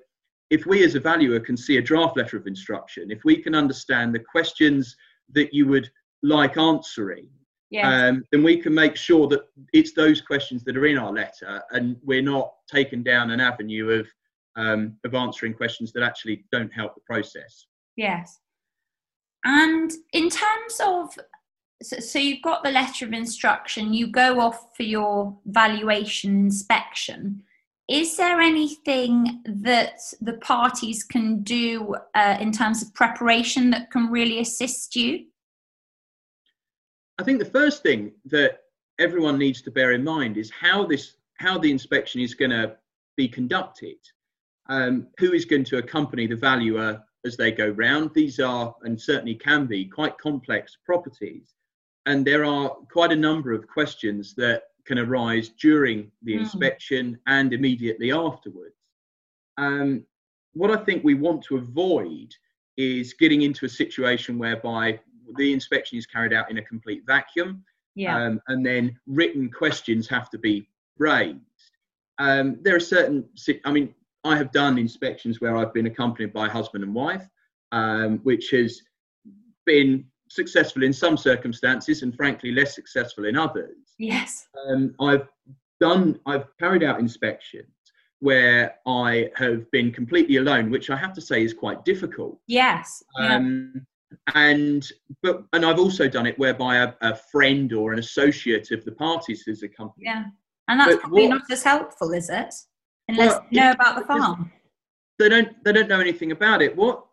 if 0.51 0.67
we 0.67 0.85
as 0.85 0.95
a 0.95 1.01
valuer 1.01 1.41
can 1.41 1.57
see 1.57 1.77
a 1.77 1.83
draft 1.83 2.17
letter 2.17 2.37
of 2.37 2.47
instruction, 2.47 3.11
if 3.11 3.25
we 3.25 3.37
can 3.37 3.55
understand 3.55 4.15
the 4.15 4.19
questions 4.19 4.97
that 5.33 5.55
you 5.55 5.67
would 5.69 5.91
like 6.23 6.57
answering, 6.59 7.29
yes. 7.71 7.87
um, 7.87 8.25
then 8.33 8.43
we 8.43 8.57
can 8.57 8.75
make 8.75 8.97
sure 8.97 9.29
that 9.29 9.43
it's 9.73 9.93
those 9.93 10.21
questions 10.21 10.65
that 10.65 10.77
are 10.77 10.87
in 10.87 10.99
our 10.99 11.13
letter, 11.13 11.63
and 11.71 11.97
we're 12.03 12.23
not 12.23 12.53
taken 12.71 13.03
down 13.03 13.31
an 13.31 13.41
avenue 13.41 13.91
of 13.91 14.09
um, 14.57 14.97
of 15.05 15.15
answering 15.15 15.55
questions 15.55 15.93
that 15.93 16.03
actually 16.03 16.45
don't 16.51 16.73
help 16.73 16.95
the 16.95 17.01
process. 17.03 17.67
Yes. 17.97 18.41
And 19.45 19.91
in 20.13 20.29
terms 20.29 20.81
of 20.85 21.19
so, 21.83 21.99
so, 21.99 22.19
you've 22.19 22.43
got 22.43 22.63
the 22.63 22.71
letter 22.71 23.07
of 23.07 23.13
instruction, 23.13 23.95
you 23.95 24.09
go 24.09 24.41
off 24.41 24.77
for 24.77 24.83
your 24.83 25.37
valuation 25.47 26.31
inspection. 26.39 27.43
Is 27.89 28.17
there 28.17 28.41
anything 28.41 29.43
that 29.45 29.99
the 30.21 30.35
parties 30.35 31.03
can 31.03 31.43
do 31.43 31.97
uh, 32.15 32.37
in 32.39 32.53
terms 32.53 32.83
of 32.83 32.95
preparation 32.95 33.71
that 33.71 33.91
can 33.91 34.11
really 34.11 34.41
assist 34.41 34.95
you? 34.95 35.27
I 37.19 37.25
think 37.25 37.39
the 37.39 37.45
first 37.45 37.83
thing 37.83 38.13
that 38.27 38.61
everyone 38.99 39.39
needs 39.39 39.61
to 39.63 39.71
bear 39.71 39.93
in 39.93 40.05
mind 40.05 40.37
is 40.37 40.51
how 40.51 40.87
this 40.87 41.15
how 41.39 41.59
the 41.59 41.71
inspection 41.71 42.21
is 42.21 42.35
going 42.35 42.51
to 42.51 42.77
be 43.17 43.27
conducted. 43.27 43.97
Um, 44.69 45.09
who 45.19 45.33
is 45.33 45.45
going 45.47 45.65
to 45.65 45.79
accompany 45.79 46.27
the 46.27 46.37
valuer 46.37 47.03
as 47.25 47.37
they 47.37 47.51
go 47.51 47.71
round? 47.71 48.13
These 48.15 48.39
are 48.39 48.77
and 48.83 49.01
certainly 49.01 49.35
can 49.35 49.67
be 49.67 49.87
quite 49.87 50.17
complex 50.19 50.77
properties 50.85 51.55
and 52.07 52.27
there 52.27 52.45
are 52.45 52.71
quite 52.93 53.13
a 53.13 53.17
number 53.17 53.53
of 53.53 53.67
questions 53.67 54.35
that 54.35 54.65
can 54.87 54.99
arise 54.99 55.51
during 55.61 56.11
the 56.23 56.35
mm. 56.35 56.41
inspection 56.41 57.19
and 57.27 57.53
immediately 57.53 58.13
afterwards. 58.13 58.75
Um, 59.59 60.05
what 60.55 60.71
I 60.71 60.83
think 60.85 61.05
we 61.05 61.15
want 61.15 61.43
to 61.45 61.57
avoid 61.57 62.35
is 62.77 63.15
getting 63.15 63.43
into 63.43 63.67
a 63.67 63.69
situation 63.69 64.39
whereby 64.39 64.99
the 65.37 65.53
inspection 65.53 65.99
is 65.99 66.07
carried 66.07 66.33
out 66.33 66.51
in 66.51 66.59
a 66.59 66.63
complete 66.63 67.03
vacuum, 67.07 67.63
yeah. 67.95 68.17
um, 68.17 68.41
and 68.49 68.65
then 68.65 68.99
written 69.07 69.51
questions 69.51 70.09
have 70.09 70.31
to 70.31 70.39
be 70.39 70.69
raised. 70.99 71.39
Um, 72.19 72.59
there 72.63 72.75
are 72.75 72.81
certain, 72.81 73.29
I 73.65 73.73
mean, 73.73 73.95
I 74.25 74.37
have 74.37 74.53
done 74.53 74.79
inspections 74.79 75.41
where 75.41 75.57
I've 75.57 75.73
been 75.73 75.87
accompanied 75.87 76.33
by 76.33 76.49
husband 76.49 76.85
and 76.85 76.95
wife, 76.95 77.27
um, 77.73 78.19
which 78.19 78.51
has 78.51 78.83
been 79.65 80.05
successful 80.31 80.85
in 80.85 80.93
some 80.93 81.17
circumstances 81.17 82.03
and 82.03 82.15
frankly 82.15 82.53
less 82.53 82.75
successful 82.75 83.27
in 83.27 83.37
others. 83.37 83.77
Yes. 83.99 84.47
Um, 84.69 84.95
I've 85.01 85.29
done, 85.81 86.19
I've 86.25 86.47
carried 86.59 86.83
out 86.83 87.01
inspections 87.01 87.67
where 88.21 88.77
I 88.87 89.31
have 89.35 89.69
been 89.71 89.93
completely 89.93 90.37
alone, 90.37 90.71
which 90.71 90.89
I 90.89 90.97
have 90.97 91.13
to 91.15 91.21
say 91.21 91.43
is 91.43 91.53
quite 91.53 91.85
difficult. 91.85 92.39
Yes. 92.47 93.03
Um, 93.19 93.73
yeah. 93.75 93.81
And 94.35 94.91
but 95.23 95.45
and 95.53 95.65
I've 95.65 95.79
also 95.79 96.09
done 96.09 96.27
it 96.27 96.37
whereby 96.37 96.79
a, 96.79 96.93
a, 97.01 97.15
friend 97.15 97.73
or 97.73 97.93
an 97.93 98.01
associate 98.01 98.73
of 98.73 98.85
the 98.85 98.91
parties 98.91 99.45
has 99.47 99.63
accompanied. 99.63 100.05
Yeah, 100.05 100.25
and 100.67 100.81
that's 100.81 100.95
but 100.95 101.01
probably 101.03 101.29
what, 101.29 101.35
not 101.35 101.51
as 101.53 101.63
helpful, 101.63 102.11
is 102.11 102.29
it? 102.29 102.53
Unless 103.07 103.35
well, 103.35 103.47
you 103.51 103.61
know 103.61 103.71
about 103.71 103.97
the 103.97 104.05
farm. 104.05 104.51
They 105.21 105.29
don't. 105.29 105.63
They 105.65 105.73
don't 105.73 105.89
know 105.89 106.01
anything 106.01 106.33
about 106.33 106.63
it. 106.63 106.75
What 106.75 107.05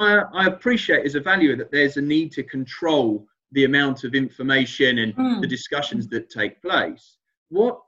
I, 0.00 0.22
I, 0.34 0.46
appreciate 0.46 1.06
as 1.06 1.14
a 1.14 1.20
value 1.20 1.54
that 1.54 1.70
there's 1.70 1.96
a 1.96 2.02
need 2.02 2.32
to 2.32 2.42
control 2.42 3.28
the 3.52 3.64
amount 3.64 4.02
of 4.02 4.16
information 4.16 4.98
and 4.98 5.14
mm. 5.14 5.40
the 5.40 5.46
discussions 5.46 6.08
that 6.08 6.30
take 6.30 6.60
place. 6.60 7.16
What, 7.50 7.80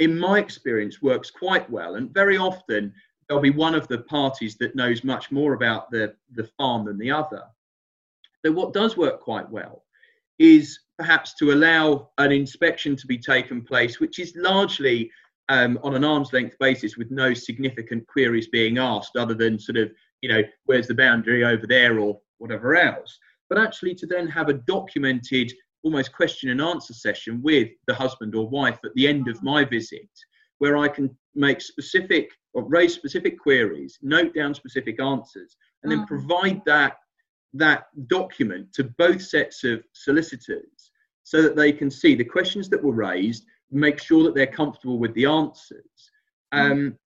in 0.00 0.18
my 0.18 0.40
experience, 0.40 1.00
works 1.00 1.30
quite 1.30 1.70
well, 1.70 1.94
and 1.94 2.12
very 2.12 2.38
often 2.38 2.92
there'll 3.28 3.40
be 3.40 3.50
one 3.50 3.76
of 3.76 3.86
the 3.86 3.98
parties 3.98 4.56
that 4.56 4.74
knows 4.74 5.04
much 5.04 5.30
more 5.30 5.52
about 5.52 5.92
the, 5.92 6.16
the 6.34 6.50
farm 6.58 6.84
than 6.84 6.98
the 6.98 7.12
other. 7.12 7.42
So, 8.44 8.50
what 8.50 8.72
does 8.72 8.96
work 8.96 9.20
quite 9.20 9.48
well 9.48 9.84
is 10.40 10.76
perhaps 10.98 11.34
to 11.34 11.52
allow 11.52 12.10
an 12.18 12.32
inspection 12.32 12.96
to 12.96 13.06
be 13.06 13.18
taken 13.18 13.62
place, 13.62 14.00
which 14.00 14.18
is 14.18 14.34
largely 14.34 15.08
um, 15.48 15.78
on 15.82 15.94
an 15.94 16.04
arm's 16.04 16.32
length 16.32 16.56
basis 16.58 16.96
with 16.96 17.10
no 17.10 17.34
significant 17.34 18.06
queries 18.06 18.48
being 18.48 18.78
asked 18.78 19.16
other 19.16 19.34
than 19.34 19.58
sort 19.58 19.76
of 19.76 19.90
you 20.20 20.28
know, 20.28 20.42
where's 20.64 20.88
the 20.88 20.94
boundary 20.94 21.44
over 21.44 21.66
there 21.66 21.98
or 21.98 22.20
whatever 22.38 22.76
else. 22.76 23.18
But 23.48 23.58
actually, 23.58 23.94
to 23.96 24.06
then 24.06 24.28
have 24.28 24.48
a 24.48 24.54
documented, 24.54 25.52
almost 25.82 26.12
question 26.12 26.50
and 26.50 26.60
answer 26.60 26.92
session 26.92 27.40
with 27.42 27.68
the 27.86 27.94
husband 27.94 28.34
or 28.34 28.48
wife 28.48 28.78
at 28.84 28.94
the 28.94 29.08
end 29.08 29.28
of 29.28 29.42
my 29.42 29.64
visit, 29.64 30.08
where 30.58 30.76
I 30.76 30.88
can 30.88 31.16
make 31.34 31.60
specific 31.60 32.30
or 32.54 32.64
raise 32.68 32.94
specific 32.94 33.38
queries, 33.38 33.98
note 34.02 34.34
down 34.34 34.54
specific 34.54 35.00
answers, 35.00 35.56
and 35.82 35.92
then 35.92 36.00
mm. 36.00 36.06
provide 36.06 36.60
that 36.66 36.96
that 37.54 37.84
document 38.08 38.70
to 38.74 38.84
both 38.98 39.22
sets 39.22 39.64
of 39.64 39.82
solicitors 39.94 40.66
so 41.28 41.42
that 41.42 41.54
they 41.54 41.70
can 41.70 41.90
see 41.90 42.14
the 42.14 42.24
questions 42.24 42.70
that 42.70 42.82
were 42.82 42.94
raised, 42.94 43.44
make 43.70 43.98
sure 43.98 44.24
that 44.24 44.34
they're 44.34 44.46
comfortable 44.46 44.98
with 44.98 45.12
the 45.12 45.26
answers. 45.26 46.10
Mm. 46.54 46.70
Um, 46.70 46.98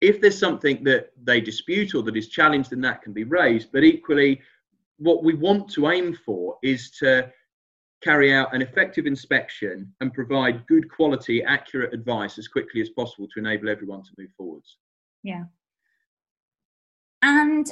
if 0.00 0.20
there's 0.20 0.38
something 0.38 0.84
that 0.84 1.10
they 1.20 1.40
dispute 1.40 1.92
or 1.92 2.04
that 2.04 2.16
is 2.16 2.28
challenged, 2.28 2.70
then 2.70 2.80
that 2.82 3.02
can 3.02 3.12
be 3.12 3.24
raised. 3.24 3.72
But 3.72 3.82
equally, 3.82 4.40
what 4.98 5.24
we 5.24 5.34
want 5.34 5.68
to 5.70 5.88
aim 5.90 6.16
for 6.24 6.58
is 6.62 6.92
to 7.00 7.32
carry 8.04 8.32
out 8.32 8.54
an 8.54 8.62
effective 8.62 9.04
inspection 9.04 9.92
and 10.00 10.14
provide 10.14 10.64
good 10.68 10.88
quality, 10.88 11.42
accurate 11.42 11.92
advice 11.92 12.38
as 12.38 12.46
quickly 12.46 12.80
as 12.80 12.90
possible 12.90 13.26
to 13.34 13.40
enable 13.40 13.68
everyone 13.68 14.04
to 14.04 14.10
move 14.16 14.30
forwards. 14.36 14.76
Yeah. 15.24 15.42
And 17.20 17.68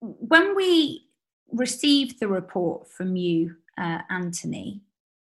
when 0.00 0.54
we 0.54 1.06
received 1.50 2.20
the 2.20 2.28
report 2.28 2.90
from 2.90 3.16
you, 3.16 3.56
uh, 3.80 3.98
Anthony, 4.10 4.82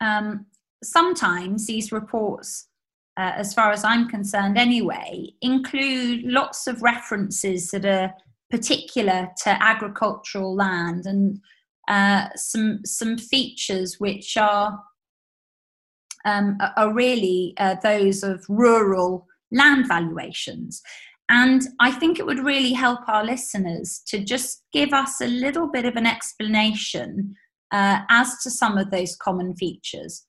um, 0.02 0.46
sometimes 0.84 1.68
these 1.68 1.92
reports 1.92 2.70
uh, 3.20 3.34
as 3.36 3.54
far 3.54 3.72
as 3.74 3.84
I'm 3.84 4.08
concerned 4.08 4.58
anyway, 4.58 5.32
include 5.42 6.24
lots 6.24 6.68
of 6.68 6.82
references 6.82 7.70
that 7.72 7.86
are 7.86 8.14
particular 8.50 9.30
to 9.44 9.62
agricultural 9.62 10.56
land 10.56 11.06
and 11.06 11.40
uh, 11.90 12.30
some 12.36 12.80
some 12.86 13.18
features 13.18 13.98
which 14.00 14.38
are 14.38 14.80
um, 16.24 16.58
are 16.78 16.94
really 16.94 17.54
uh, 17.58 17.76
those 17.84 18.24
of 18.24 18.46
rural 18.48 19.28
land 19.52 19.88
valuations. 19.88 20.82
And 21.28 21.64
I 21.80 21.92
think 21.92 22.20
it 22.20 22.26
would 22.26 22.46
really 22.46 22.74
help 22.74 23.02
our 23.08 23.26
listeners 23.26 24.02
to 24.08 24.24
just 24.24 24.64
give 24.72 24.94
us 24.94 25.20
a 25.20 25.28
little 25.28 25.68
bit 25.68 25.86
of 25.86 25.96
an 25.96 26.08
explanation 26.08 27.36
uh, 27.72 28.00
as 28.10 28.38
to 28.44 28.50
some 28.50 28.78
of 28.78 28.92
those 28.92 29.16
common 29.16 29.56
features. 29.56 30.26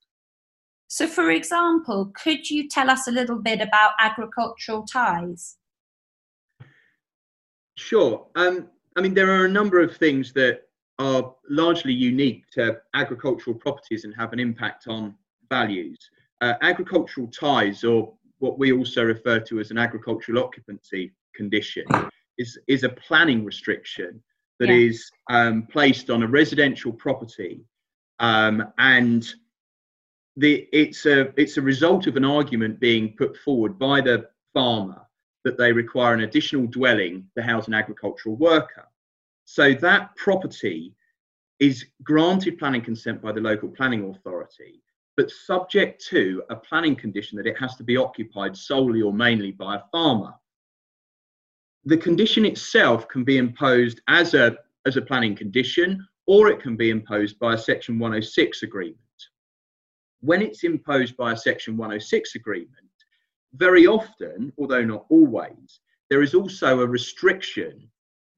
So, 0.88 1.06
for 1.06 1.30
example, 1.30 2.12
could 2.20 2.50
you 2.50 2.68
tell 2.68 2.90
us 2.90 3.06
a 3.06 3.12
little 3.12 3.38
bit 3.38 3.60
about 3.60 3.92
agricultural 4.00 4.84
ties? 4.84 5.56
Sure. 7.76 8.26
Um, 8.34 8.68
I 8.96 9.00
mean, 9.00 9.14
there 9.14 9.30
are 9.30 9.44
a 9.44 9.48
number 9.48 9.80
of 9.80 9.96
things 9.96 10.32
that 10.32 10.62
are 10.98 11.34
largely 11.48 11.94
unique 11.94 12.44
to 12.54 12.78
agricultural 12.94 13.56
properties 13.56 14.04
and 14.04 14.14
have 14.16 14.32
an 14.32 14.40
impact 14.40 14.88
on 14.88 15.14
values. 15.48 15.98
Uh, 16.40 16.54
agricultural 16.60 17.28
ties, 17.28 17.84
or 17.84 18.12
what 18.38 18.58
we 18.58 18.72
also 18.72 19.04
refer 19.04 19.38
to 19.38 19.60
as 19.60 19.70
an 19.70 19.78
agricultural 19.78 20.42
occupancy 20.42 21.12
condition, 21.34 21.84
is, 22.36 22.58
is 22.66 22.82
a 22.82 22.88
planning 22.88 23.44
restriction 23.44 24.20
that 24.60 24.68
yeah. 24.68 24.74
is 24.74 25.10
um, 25.28 25.64
placed 25.64 26.10
on 26.10 26.22
a 26.22 26.26
residential 26.26 26.92
property 26.92 27.64
um, 28.20 28.72
and 28.78 29.26
the, 30.36 30.68
it's 30.72 31.06
a 31.06 31.32
it's 31.40 31.56
a 31.56 31.62
result 31.62 32.06
of 32.06 32.16
an 32.16 32.24
argument 32.24 32.78
being 32.78 33.14
put 33.16 33.36
forward 33.38 33.78
by 33.78 34.00
the 34.00 34.28
farmer 34.54 35.02
that 35.44 35.58
they 35.58 35.72
require 35.72 36.14
an 36.14 36.20
additional 36.20 36.66
dwelling 36.66 37.26
to 37.36 37.42
house 37.42 37.66
an 37.66 37.74
agricultural 37.74 38.36
worker. 38.36 38.86
So 39.46 39.74
that 39.74 40.14
property 40.16 40.94
is 41.58 41.86
granted 42.02 42.58
planning 42.58 42.82
consent 42.82 43.20
by 43.20 43.32
the 43.32 43.40
local 43.40 43.68
planning 43.68 44.08
authority, 44.10 44.82
but 45.16 45.30
subject 45.30 46.04
to 46.06 46.42
a 46.50 46.56
planning 46.56 46.94
condition 46.94 47.36
that 47.38 47.46
it 47.46 47.58
has 47.58 47.74
to 47.76 47.82
be 47.82 47.96
occupied 47.96 48.56
solely 48.56 49.02
or 49.02 49.12
mainly 49.12 49.50
by 49.50 49.76
a 49.76 49.82
farmer. 49.90 50.34
The 51.84 51.96
condition 51.96 52.44
itself 52.44 53.08
can 53.08 53.24
be 53.24 53.38
imposed 53.38 54.00
as 54.08 54.34
a, 54.34 54.56
as 54.86 54.96
a 54.96 55.02
planning 55.02 55.34
condition, 55.34 56.06
or 56.26 56.48
it 56.48 56.60
can 56.60 56.76
be 56.76 56.90
imposed 56.90 57.38
by 57.38 57.54
a 57.54 57.58
Section 57.58 57.98
106 57.98 58.62
agreement 58.62 58.98
when 60.20 60.42
it's 60.42 60.64
imposed 60.64 61.16
by 61.16 61.32
a 61.32 61.36
Section 61.36 61.76
106 61.76 62.34
agreement, 62.34 62.74
very 63.54 63.86
often, 63.86 64.52
although 64.58 64.84
not 64.84 65.06
always, 65.08 65.80
there 66.08 66.22
is 66.22 66.34
also 66.34 66.80
a 66.80 66.86
restriction 66.86 67.88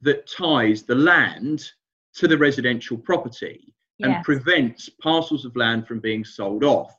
that 0.01 0.31
ties 0.31 0.83
the 0.83 0.95
land 0.95 1.71
to 2.15 2.29
the 2.29 2.39
residential 2.39 2.97
property 2.97 3.75
yes. 3.99 4.09
and 4.09 4.25
prevents 4.25 4.89
parcels 4.89 5.45
of 5.45 5.57
land 5.57 5.87
from 5.87 6.01
being 6.01 6.25
sold 6.25 6.65
off. 6.65 6.95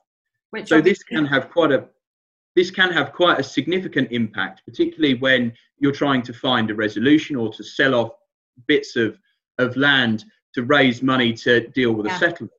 Which 0.51 0.67
so 0.67 0.81
this 0.81 1.03
can 1.03 1.25
have 1.25 1.50
quite 1.50 1.71
a 1.71 1.88
this 2.55 2.69
can 2.69 2.91
have 2.91 3.13
quite 3.13 3.39
a 3.39 3.43
significant 3.43 4.12
impact, 4.12 4.62
particularly 4.65 5.15
when 5.15 5.53
you're 5.79 5.91
trying 5.91 6.22
to 6.24 6.33
find 6.33 6.69
a 6.69 6.75
resolution 6.75 7.36
or 7.36 7.51
to 7.53 7.63
sell 7.63 7.95
off 7.95 8.12
bits 8.67 8.95
of, 8.95 9.17
of 9.57 9.75
land 9.75 10.25
to 10.53 10.63
raise 10.63 11.01
money 11.01 11.33
to 11.33 11.67
deal 11.69 11.93
with 11.93 12.05
yeah. 12.05 12.15
a 12.15 12.19
settlement. 12.19 12.51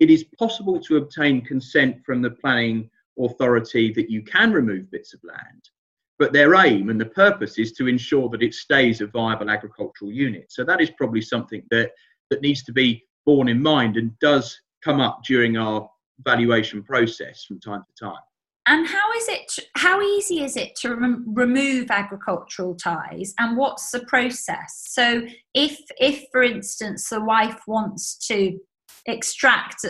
It 0.00 0.10
is 0.10 0.24
possible 0.38 0.80
to 0.80 0.96
obtain 0.96 1.42
consent 1.42 2.04
from 2.04 2.22
the 2.22 2.30
planning 2.30 2.90
authority 3.18 3.92
that 3.92 4.10
you 4.10 4.22
can 4.22 4.52
remove 4.52 4.90
bits 4.90 5.14
of 5.14 5.20
land, 5.24 5.70
but 6.18 6.32
their 6.32 6.54
aim 6.54 6.90
and 6.90 7.00
the 7.00 7.06
purpose 7.06 7.58
is 7.58 7.72
to 7.72 7.88
ensure 7.88 8.28
that 8.30 8.42
it 8.42 8.54
stays 8.54 9.00
a 9.00 9.06
viable 9.06 9.50
agricultural 9.50 10.12
unit. 10.12 10.46
So 10.48 10.64
that 10.64 10.80
is 10.80 10.90
probably 10.90 11.22
something 11.22 11.62
that, 11.70 11.92
that 12.30 12.42
needs 12.42 12.62
to 12.64 12.72
be 12.72 13.04
borne 13.24 13.48
in 13.48 13.62
mind 13.62 13.96
and 13.96 14.18
does 14.18 14.58
come 14.82 15.00
up 15.00 15.22
during 15.24 15.56
our 15.56 15.88
valuation 16.20 16.82
process 16.82 17.44
from 17.44 17.60
time 17.60 17.82
to 17.82 18.04
time. 18.04 18.22
And 18.68 18.86
how 18.86 19.12
is 19.12 19.28
it? 19.28 19.52
How 19.76 20.00
easy 20.00 20.42
is 20.42 20.56
it 20.56 20.74
to 20.76 20.96
rem- 20.96 21.24
remove 21.26 21.90
agricultural 21.90 22.74
ties? 22.74 23.32
And 23.38 23.56
what's 23.56 23.90
the 23.92 24.04
process? 24.06 24.88
So, 24.88 25.22
if, 25.54 25.78
if 25.98 26.24
for 26.32 26.42
instance, 26.42 27.08
the 27.08 27.22
wife 27.22 27.60
wants 27.68 28.16
to 28.28 28.58
extract 29.06 29.84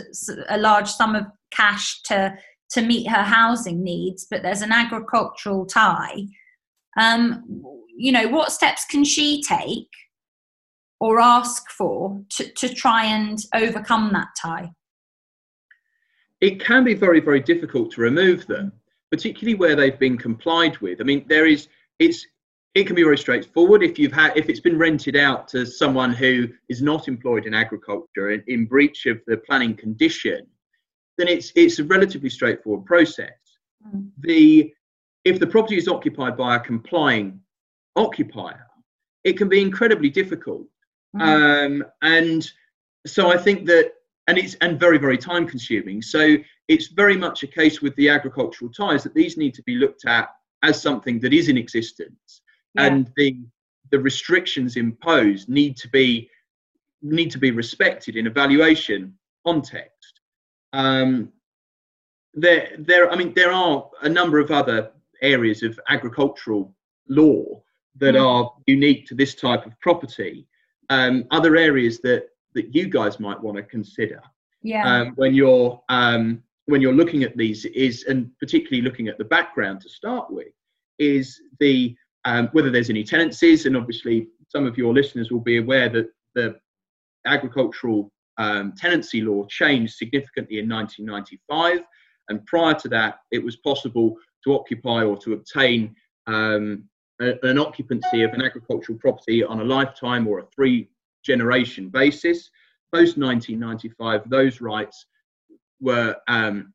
a 0.49 0.59
large 0.59 0.91
sum 0.91 1.15
of 1.15 1.25
cash 1.51 2.03
to 2.03 2.37
to 2.71 2.83
meet 2.83 3.09
her 3.09 3.23
housing 3.23 3.83
needs, 3.83 4.27
but 4.31 4.43
there's 4.43 4.63
an 4.63 4.73
agricultural 4.73 5.67
tie, 5.67 6.27
um, 6.99 7.45
you 7.97 8.13
know, 8.13 8.29
what 8.29 8.53
steps 8.53 8.85
can 8.85 9.05
she 9.05 9.43
take 9.43 9.89
or 10.99 11.21
ask 11.21 11.71
for 11.71 12.23
to, 12.31 12.51
to 12.55 12.69
try 12.69 13.05
and 13.05 13.39
overcome 13.55 14.13
that 14.13 14.29
tie? 14.41 14.71
It 16.41 16.61
can 16.61 16.85
be 16.85 16.95
very, 16.95 17.21
very 17.21 17.41
difficult 17.41 17.91
to 17.93 18.01
remove 18.01 18.47
them, 18.47 18.73
particularly 19.11 19.55
where 19.55 19.77
they've 19.77 19.99
been 19.99 20.19
complied 20.19 20.79
with. 20.79 21.01
I 21.01 21.05
mean, 21.05 21.25
there 21.29 21.47
is, 21.47 21.69
it's, 21.99 22.27
it 22.75 22.87
can 22.87 22.95
be 22.95 23.03
very 23.03 23.17
straightforward 23.17 23.83
if 23.83 23.99
you've 23.99 24.13
had, 24.13 24.37
if 24.37 24.49
it's 24.49 24.61
been 24.61 24.79
rented 24.79 25.17
out 25.17 25.49
to 25.49 25.65
someone 25.65 26.13
who 26.13 26.49
is 26.69 26.83
not 26.83 27.09
employed 27.09 27.47
in 27.47 27.55
agriculture 27.55 28.33
in, 28.33 28.45
in 28.49 28.67
breach 28.67 29.07
of 29.07 29.21
the 29.27 29.39
planning 29.39 29.75
condition, 29.75 30.47
then 31.17 31.29
it's, 31.29 31.53
it's 31.55 31.79
a 31.79 31.85
relatively 31.85 32.29
straightforward 32.29 32.85
process. 32.85 33.31
Mm. 33.87 34.11
The, 34.21 34.75
if 35.25 35.39
the 35.39 35.47
property 35.47 35.79
is 35.79 35.89
occupied 35.89 36.37
by 36.37 36.57
a 36.57 36.61
complying 36.61 37.41
occupier, 37.97 38.67
it 39.25 39.39
can 39.39 39.49
be 39.49 39.63
incredibly 39.63 40.11
difficult. 40.11 40.67
Mm. 41.17 41.23
Um, 41.23 41.85
and 42.03 42.51
so 43.07 43.33
I 43.33 43.39
think 43.39 43.67
that 43.67 43.93
and 44.27 44.39
it's 44.39 44.55
and 44.61 44.79
very 44.79 44.99
very 44.99 45.19
time 45.19 45.47
consuming 45.47 46.03
so 46.03 46.37
it's 46.69 46.89
very 46.89 47.17
much 47.17 47.43
a 47.43 47.47
case 47.47 47.81
with 47.81 47.95
the 47.97 48.09
agricultural 48.09 48.71
ties 48.73 49.03
that 49.03 49.15
these 49.15 49.37
need 49.37 49.55
to 49.55 49.63
be 49.63 49.77
looked 49.77 50.07
at 50.07 50.29
as 50.63 50.81
something 50.81 51.21
that 51.21 51.33
is 51.33 51.49
in 51.49 51.57
existence 51.57 52.43
yeah. 52.75 52.87
and 52.87 53.11
the 53.17 53.39
the 53.91 53.99
restrictions 53.99 54.77
imposed 54.77 55.49
need 55.49 55.77
to 55.77 55.89
be 55.89 56.29
need 57.03 57.31
to 57.31 57.39
be 57.39 57.51
respected 57.51 58.17
in 58.17 58.27
evaluation 58.27 59.15
context 59.47 60.21
um, 60.73 61.31
there 62.35 62.71
there 62.79 63.11
i 63.11 63.17
mean 63.17 63.33
there 63.35 63.53
are 63.53 63.89
a 64.03 64.09
number 64.09 64.39
of 64.39 64.51
other 64.51 64.91
areas 65.23 65.63
of 65.63 65.79
agricultural 65.89 66.75
law 67.09 67.45
that 67.99 68.15
mm. 68.15 68.27
are 68.27 68.53
unique 68.67 69.07
to 69.07 69.15
this 69.15 69.35
type 69.35 69.65
of 69.67 69.79
property 69.81 70.47
um, 70.91 71.25
other 71.31 71.57
areas 71.57 72.01
that 72.01 72.29
that 72.57 72.75
you 72.75 72.89
guys 72.89 73.21
might 73.21 73.41
want 73.41 73.57
to 73.57 73.63
consider 73.63 74.21
yeah. 74.63 75.01
um, 75.01 75.13
when 75.15 75.35
you're 75.35 75.81
um, 75.89 76.43
when 76.67 76.81
you're 76.81 76.93
looking 76.93 77.23
at 77.23 77.37
these 77.37 77.65
is 77.67 78.05
and 78.05 78.31
particularly 78.41 78.83
looking 78.83 79.07
at 79.07 79.19
the 79.19 79.25
background 79.25 79.81
to 79.81 79.89
start 79.89 80.31
with 80.31 80.53
is 80.99 81.41
the 81.61 81.95
um, 82.25 82.49
whether 82.53 82.71
there's 82.71 82.91
any 82.91 83.05
tenancies 83.05 83.67
and 83.67 83.77
obviously 83.77 84.29
some 84.49 84.67
of 84.67 84.77
your 84.77 84.93
listeners 84.93 85.31
will 85.31 85.41
be 85.41 85.59
aware 85.59 85.89
that 85.89 86.09
the 86.35 86.57
agricultural 87.27 88.11
um, 88.39 88.73
tenancy 88.77 89.21
law 89.21 89.45
changed 89.47 89.95
significantly 89.95 90.59
in 90.59 90.69
1995 90.69 91.85
and 92.29 92.45
prior 92.47 92.75
to 92.75 92.89
that 92.89 93.21
it 93.31 93.43
was 93.43 93.57
possible 93.57 94.17
to 94.43 94.55
occupy 94.55 95.05
or 95.05 95.17
to 95.17 95.35
obtain 95.35 95.95
um, 96.27 96.85
a, 97.21 97.35
an 97.45 97.59
occupancy 97.59 98.23
of 98.23 98.33
an 98.33 98.43
agricultural 98.43 98.99
property 98.99 99.45
on 99.45 99.61
a 99.61 99.65
lifetime 99.65 100.27
or 100.27 100.41
a 100.41 100.47
three 100.55 100.89
generation 101.27 101.89
basis. 101.89 102.51
Post 102.95 103.19
1995, 103.19 104.31
those 104.31 104.61
rights 104.61 105.07
were 105.81 106.17
um, 106.29 106.73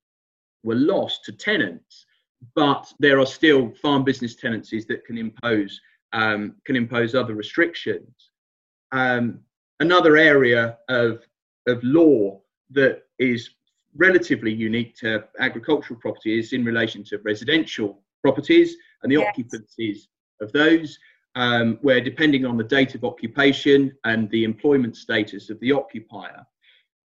were 0.64 0.76
lost 0.76 1.24
to 1.26 1.32
tenants, 1.32 2.06
but 2.54 2.92
there 3.00 3.20
are 3.20 3.26
still 3.26 3.72
farm 3.82 4.04
business 4.04 4.36
tenancies 4.36 4.86
that 4.88 5.06
can 5.06 5.18
impose 5.18 5.80
um, 6.14 6.56
can 6.66 6.76
impose 6.76 7.16
other 7.16 7.34
restrictions. 7.34 8.14
Um, 8.92 9.40
another 9.80 10.18
area 10.18 10.78
of 10.90 11.24
of 11.68 11.84
law 11.84 12.42
that 12.72 13.04
is 13.20 13.50
relatively 13.96 14.54
unique 14.54 14.96
to 14.96 15.24
agricultural 15.40 16.00
property 16.00 16.40
is 16.40 16.54
in 16.54 16.64
relation 16.64 17.04
to 17.04 17.20
residential 17.24 18.02
properties 18.22 18.76
and 19.04 19.12
the 19.12 19.18
yes. 19.18 19.28
occupancies 19.28 20.08
of 20.42 20.52
those 20.52 20.98
um, 21.36 21.78
where 21.82 22.02
depending 22.02 22.46
on 22.46 22.58
the 22.58 22.64
date 22.64 22.96
of 22.96 23.04
occupation 23.04 23.96
and 24.04 24.30
the 24.30 24.44
employment 24.44 24.96
status 24.96 25.50
of 25.50 25.60
the 25.60 25.72
occupier, 25.72 26.46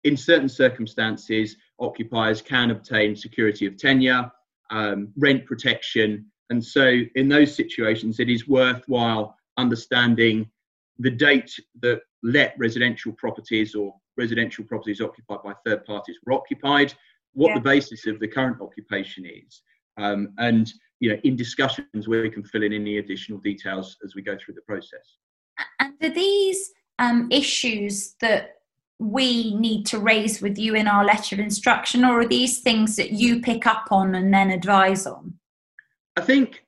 in 0.04 0.18
certain 0.18 0.50
circumstances, 0.50 1.56
occupiers 1.80 2.42
can 2.42 2.72
obtain 2.72 3.16
security 3.16 3.66
of 3.66 3.78
tenure, 3.78 4.32
um, 4.70 5.10
rent 5.18 5.46
protection. 5.46 6.26
And 6.50 6.64
so, 6.64 7.02
in 7.16 7.30
those 7.30 7.56
situations, 7.56 8.20
it 8.20 8.30
is 8.30 8.48
worthwhile 8.48 9.36
understanding 9.58 10.50
the 11.00 11.10
date 11.10 11.52
that 11.82 12.02
let 12.22 12.54
residential 12.58 13.14
properties 13.14 13.76
or 13.76 13.96
residential 14.18 14.64
properties 14.66 15.02
occupied 15.02 15.40
by 15.44 15.54
third 15.66 15.86
parties 15.86 16.18
were 16.26 16.34
occupied, 16.34 16.94
what 17.34 17.50
yeah. 17.50 17.56
the 17.56 17.62
basis 17.62 18.06
of 18.06 18.20
the 18.20 18.28
current 18.28 18.62
occupation 18.62 19.26
is, 19.26 19.62
um, 19.98 20.34
and 20.38 20.72
you 21.04 21.10
know, 21.10 21.20
in 21.26 21.36
discussions 21.36 22.08
where 22.08 22.22
we 22.22 22.30
can 22.30 22.46
fill 22.46 22.64
in 22.64 22.72
any 22.72 22.98
additional 22.98 23.38
details 23.38 23.98
as 24.06 24.16
we 24.16 24.22
go 24.22 24.38
through 24.38 24.54
the 24.54 24.62
process. 24.62 25.18
And 25.82 25.96
are 26.02 26.10
these 26.10 26.72
um, 26.98 27.28
issues 27.30 28.16
that 28.22 28.60
we 29.00 29.54
need 29.56 29.86
to 29.88 30.00
raise 30.00 30.42
with 30.42 30.58
you 30.58 30.76
in 30.76 30.88
our 30.88 31.04
letter 31.04 31.36
of 31.36 31.42
instruction, 31.42 32.06
or 32.06 32.22
are 32.22 32.26
these 32.26 32.62
things 32.62 32.96
that 32.96 33.12
you 33.12 33.42
pick 33.42 33.68
up 33.68 33.88
on 33.92 34.16
and 34.16 34.34
then 34.34 34.50
advise 34.50 35.06
on? 35.06 35.34
I 36.16 36.22
think 36.22 36.64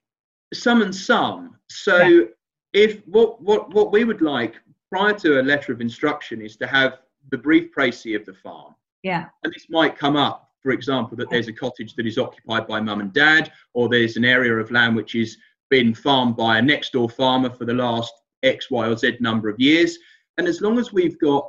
some 0.54 0.82
and 0.82 0.93
some. 0.93 1.56
So, 1.69 2.04
yeah. 2.04 2.26
if 2.74 3.08
what 3.08 3.41
what 3.41 3.74
what 3.74 3.93
we 3.93 4.04
would 4.04 4.21
like 4.21 4.56
prior 4.91 5.13
to 5.13 5.39
a 5.39 5.43
letter 5.43 5.71
of 5.71 5.80
instruction 5.80 6.41
is 6.41 6.58
to 6.58 6.67
have 6.67 7.00
the 7.32 7.38
brief 7.38 7.74
précis 7.74 8.17
of 8.17 8.26
the 8.26 8.34
farm. 8.34 8.76
Yeah. 9.02 9.28
And 9.45 9.54
this 9.54 9.67
might 9.69 9.98
come 9.98 10.17
up 10.17 10.44
for 10.65 10.71
example, 10.71 11.15
that 11.15 11.30
there's 11.30 11.47
a 11.47 11.54
cottage 11.54 11.93
that 11.93 12.08
is 12.08 12.17
occupied 12.17 12.65
by 12.65 12.82
mum 12.82 12.99
and 12.99 13.13
dad, 13.13 13.51
or 13.75 13.88
there's 13.88 14.17
an 14.17 14.25
area 14.25 14.51
of 14.56 14.71
land 14.71 14.95
which 14.95 15.12
has 15.12 15.38
been 15.69 15.93
farmed 15.93 16.36
by 16.36 16.58
a 16.58 16.62
next 16.62 16.93
door 16.93 17.08
farmer 17.08 17.51
for 17.51 17.65
the 17.65 17.73
last 17.73 18.12
X, 18.41 18.71
Y, 18.71 18.88
or 18.88 18.97
Z 18.97 19.17
number 19.19 19.47
of 19.47 19.60
years. 19.60 19.99
And 20.39 20.47
as 20.47 20.62
long 20.62 20.80
as 20.80 20.91
we've 20.91 21.19
got, 21.19 21.47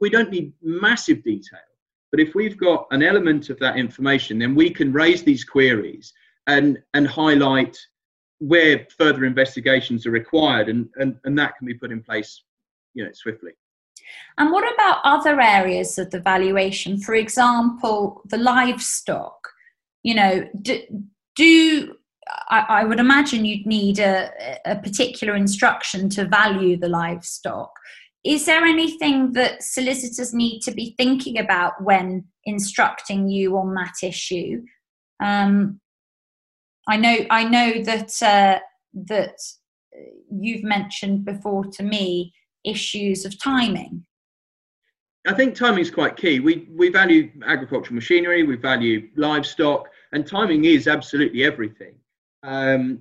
we 0.00 0.08
don't 0.08 0.30
need 0.30 0.54
massive 0.62 1.22
detail, 1.24 1.60
but 2.10 2.20
if 2.20 2.34
we've 2.34 2.56
got 2.56 2.86
an 2.90 3.02
element 3.02 3.50
of 3.50 3.58
that 3.58 3.76
information, 3.76 4.38
then 4.38 4.54
we 4.54 4.70
can 4.70 4.94
raise 4.94 5.22
these 5.22 5.44
queries 5.44 6.14
and, 6.46 6.78
and 6.94 7.06
highlight 7.06 7.76
where 8.38 8.86
further 8.96 9.26
investigations 9.26 10.06
are 10.06 10.10
required, 10.10 10.70
and, 10.70 10.88
and, 10.96 11.18
and 11.24 11.38
that 11.38 11.58
can 11.58 11.66
be 11.66 11.74
put 11.74 11.92
in 11.92 12.02
place 12.02 12.42
you 12.94 13.04
know, 13.04 13.10
swiftly. 13.12 13.52
And 14.38 14.50
what 14.50 14.72
about 14.74 15.00
other 15.04 15.40
areas 15.40 15.98
of 15.98 16.10
the 16.10 16.20
valuation? 16.20 16.98
For 17.00 17.14
example, 17.14 18.22
the 18.26 18.38
livestock. 18.38 19.48
You 20.02 20.14
know, 20.14 20.48
do, 20.60 20.82
do 21.36 21.94
I, 22.48 22.66
I, 22.68 22.84
would 22.84 23.00
imagine 23.00 23.44
you'd 23.44 23.66
need 23.66 23.98
a, 23.98 24.30
a 24.64 24.76
particular 24.76 25.34
instruction 25.34 26.08
to 26.10 26.26
value 26.26 26.76
the 26.76 26.88
livestock. 26.88 27.70
Is 28.24 28.46
there 28.46 28.64
anything 28.64 29.32
that 29.32 29.62
solicitors 29.62 30.32
need 30.32 30.60
to 30.60 30.72
be 30.72 30.94
thinking 30.96 31.38
about 31.38 31.82
when 31.82 32.24
instructing 32.44 33.28
you 33.28 33.58
on 33.58 33.74
that 33.74 33.94
issue? 34.02 34.62
Um, 35.22 35.80
I 36.88 36.96
know, 36.96 37.18
I 37.30 37.44
know 37.44 37.82
that 37.82 38.22
uh, 38.22 38.60
that 38.94 39.36
you've 40.30 40.64
mentioned 40.64 41.24
before 41.24 41.64
to 41.64 41.82
me 41.82 42.32
issues 42.64 43.24
of 43.24 43.38
timing? 43.38 44.04
I 45.26 45.32
think 45.32 45.54
timing 45.54 45.80
is 45.80 45.90
quite 45.90 46.16
key. 46.16 46.40
We 46.40 46.68
we 46.70 46.90
value 46.90 47.30
agricultural 47.46 47.94
machinery, 47.94 48.42
we 48.42 48.56
value 48.56 49.08
livestock, 49.16 49.88
and 50.12 50.26
timing 50.26 50.66
is 50.66 50.86
absolutely 50.86 51.44
everything. 51.44 51.94
Um, 52.42 53.00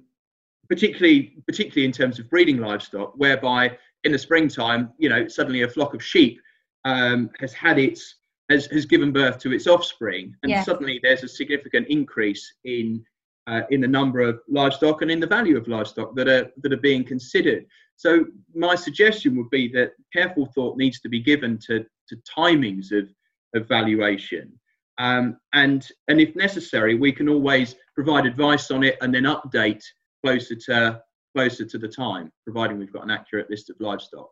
particularly 0.70 1.36
particularly 1.46 1.86
in 1.86 1.92
terms 1.92 2.20
of 2.20 2.30
breeding 2.30 2.58
livestock, 2.58 3.14
whereby 3.18 3.78
in 4.04 4.12
the 4.12 4.18
springtime, 4.18 4.92
you 4.98 5.10
know, 5.10 5.28
suddenly 5.28 5.64
a 5.64 5.68
flock 5.68 5.94
of 5.94 6.04
sheep 6.04 6.40
um, 6.86 7.30
has 7.40 7.54
had 7.54 7.78
its 7.78 8.16
has, 8.50 8.66
has 8.68 8.86
given 8.86 9.12
birth 9.12 9.38
to 9.40 9.54
its 9.54 9.68
offspring, 9.68 10.36
and 10.44 10.50
yeah. 10.50 10.64
suddenly 10.64 11.00
there's 11.04 11.24
a 11.24 11.28
significant 11.28 11.88
increase 11.88 12.54
in 12.66 13.04
uh, 13.48 13.62
in 13.70 13.82
the 13.82 13.88
number 13.88 14.22
of 14.22 14.40
livestock 14.48 15.02
and 15.02 15.12
in 15.12 15.20
the 15.20 15.28
value 15.28 15.58
of 15.58 15.68
livestock 15.68 16.16
that 16.16 16.28
are 16.28 16.52
that 16.62 16.74
are 16.74 16.78
being 16.78 17.04
considered. 17.04 17.66
So 17.96 18.26
my 18.54 18.76
suggestion 18.76 19.36
would 19.38 19.50
be 19.50 19.68
that 19.70 19.92
careful 20.12 20.46
thought 20.48 20.78
needs 20.78 21.00
to 21.02 21.10
be 21.10 21.22
given 21.22 21.58
to, 21.68 21.86
to 22.10 22.18
timings 22.38 22.92
of, 22.92 23.10
of 23.56 23.68
valuation. 23.68 24.52
Um, 25.00 25.38
and, 25.54 25.88
and 26.08 26.20
if 26.20 26.36
necessary, 26.36 26.96
we 26.96 27.12
can 27.12 27.30
always 27.30 27.76
provide 27.96 28.26
advice 28.26 28.72
on 28.72 28.84
it 28.84 28.98
and 29.02 29.14
then 29.14 29.24
update 29.24 29.84
closer 30.24 30.56
to, 30.56 31.02
closer 31.36 31.66
to 31.66 31.78
the 31.78 31.88
time, 31.88 32.32
providing 32.46 32.78
we've 32.78 32.94
got 32.94 33.04
an 33.04 33.12
accurate 33.12 33.50
list 33.50 33.70
of 33.70 33.76
livestock. 33.80 34.30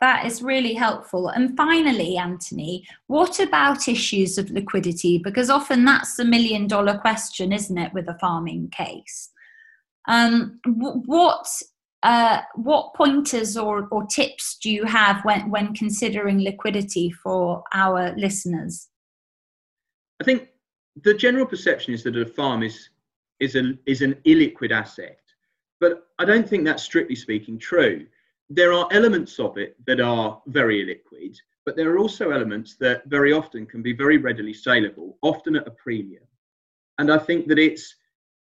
That 0.00 0.26
is 0.26 0.42
really 0.42 0.74
helpful. 0.74 1.28
And 1.28 1.56
finally, 1.56 2.16
Anthony, 2.16 2.86
what 3.06 3.40
about 3.40 3.88
issues 3.88 4.36
of 4.38 4.50
liquidity? 4.50 5.18
Because 5.18 5.48
often 5.48 5.84
that's 5.84 6.16
the 6.16 6.24
million 6.24 6.66
dollar 6.66 6.98
question, 6.98 7.52
isn't 7.52 7.78
it, 7.78 7.94
with 7.94 8.08
a 8.08 8.18
farming 8.18 8.70
case? 8.70 9.30
Um, 10.06 10.60
what 10.66 11.46
uh, 12.04 12.42
what 12.54 12.92
pointers 12.94 13.56
or, 13.56 13.88
or 13.90 14.04
tips 14.04 14.58
do 14.62 14.70
you 14.70 14.84
have 14.84 15.24
when, 15.24 15.50
when 15.50 15.74
considering 15.74 16.38
liquidity 16.38 17.10
for 17.10 17.64
our 17.72 18.14
listeners? 18.16 18.88
I 20.20 20.24
think 20.24 20.48
the 21.02 21.14
general 21.14 21.46
perception 21.46 21.94
is 21.94 22.02
that 22.04 22.16
a 22.16 22.26
farm 22.26 22.62
is 22.62 22.90
is 23.40 23.56
a 23.56 23.72
is 23.86 24.02
an 24.02 24.14
illiquid 24.26 24.70
asset, 24.70 25.18
but 25.80 26.06
I 26.18 26.24
don't 26.24 26.48
think 26.48 26.64
that's 26.64 26.82
strictly 26.82 27.16
speaking 27.16 27.58
true. 27.58 28.06
There 28.48 28.72
are 28.72 28.86
elements 28.92 29.40
of 29.40 29.56
it 29.56 29.74
that 29.86 30.00
are 30.00 30.40
very 30.46 30.84
illiquid, 30.84 31.36
but 31.64 31.74
there 31.74 31.90
are 31.90 31.98
also 31.98 32.30
elements 32.30 32.76
that 32.76 33.06
very 33.06 33.32
often 33.32 33.66
can 33.66 33.82
be 33.82 33.92
very 33.92 34.18
readily 34.18 34.52
saleable, 34.52 35.18
often 35.22 35.56
at 35.56 35.66
a 35.66 35.72
premium. 35.72 36.22
And 36.98 37.10
I 37.10 37.18
think 37.18 37.48
that 37.48 37.58
it's 37.58 37.96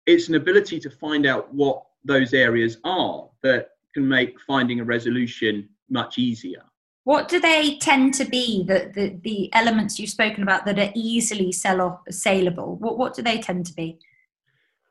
it's 0.05 0.29
an 0.29 0.35
ability 0.35 0.79
to 0.81 0.89
find 0.89 1.25
out 1.25 1.53
what 1.53 1.83
those 2.05 2.33
areas 2.33 2.77
are 2.85 3.28
that 3.43 3.69
can 3.93 4.07
make 4.07 4.39
finding 4.47 4.79
a 4.79 4.83
resolution 4.83 5.69
much 5.89 6.17
easier. 6.17 6.63
What 7.05 7.27
do 7.27 7.39
they 7.39 7.77
tend 7.77 8.13
to 8.15 8.25
be, 8.25 8.63
the, 8.63 8.91
the, 8.93 9.19
the 9.23 9.53
elements 9.53 9.97
you've 9.97 10.11
spoken 10.11 10.43
about 10.43 10.65
that 10.65 10.77
are 10.77 10.91
easily 10.93 11.51
sell 11.51 11.81
off, 11.81 11.99
saleable? 12.09 12.75
What, 12.75 12.97
what 12.97 13.15
do 13.15 13.21
they 13.21 13.39
tend 13.39 13.65
to 13.67 13.73
be? 13.73 13.97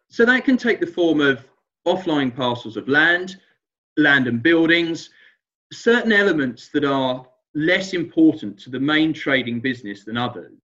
So 0.09 0.25
that 0.25 0.45
can 0.45 0.57
take 0.57 0.81
the 0.81 0.87
form 0.87 1.21
of 1.21 1.45
offline 1.87 2.35
parcels 2.35 2.77
of 2.77 2.89
land, 2.89 3.37
land 3.97 4.27
and 4.27 4.43
buildings, 4.43 5.11
certain 5.73 6.13
elements 6.13 6.71
that 6.73 6.85
are 6.85 7.27
less 7.55 7.93
important 7.93 8.59
to 8.61 8.71
the 8.71 8.81
main 8.81 9.13
trading 9.13 9.61
business 9.61 10.05
than 10.05 10.17
others. 10.17 10.59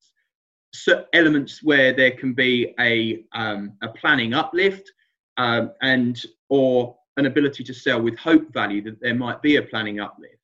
So 0.72 1.04
elements 1.12 1.62
where 1.62 1.92
there 1.92 2.12
can 2.12 2.32
be 2.32 2.74
a, 2.80 3.24
um, 3.32 3.74
a 3.82 3.88
planning 3.88 4.34
uplift, 4.34 4.90
um, 5.36 5.72
and 5.82 6.20
or 6.48 6.96
an 7.16 7.26
ability 7.26 7.62
to 7.64 7.74
sell 7.74 8.00
with 8.00 8.18
hope 8.18 8.52
value 8.52 8.82
that 8.82 9.00
there 9.00 9.14
might 9.14 9.40
be 9.42 9.56
a 9.56 9.62
planning 9.62 10.00
uplift. 10.00 10.38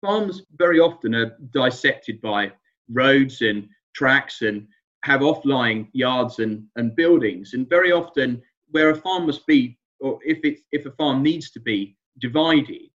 Farms 0.00 0.42
very 0.56 0.80
often 0.80 1.14
are 1.14 1.36
dissected 1.52 2.20
by 2.20 2.52
roads 2.90 3.40
and 3.40 3.68
tracks 3.94 4.42
and 4.42 4.66
have 5.02 5.22
off-lying 5.22 5.88
yards 5.92 6.38
and, 6.38 6.64
and 6.76 6.94
buildings. 6.96 7.54
And 7.54 7.68
very 7.68 7.92
often 7.92 8.42
where 8.70 8.90
a 8.90 8.94
farm 8.94 9.26
must 9.26 9.46
be, 9.46 9.78
or 10.00 10.18
if 10.24 10.38
it's 10.44 10.62
if 10.72 10.86
a 10.86 10.90
farm 10.92 11.22
needs 11.22 11.50
to 11.52 11.60
be 11.60 11.96
divided, 12.20 12.90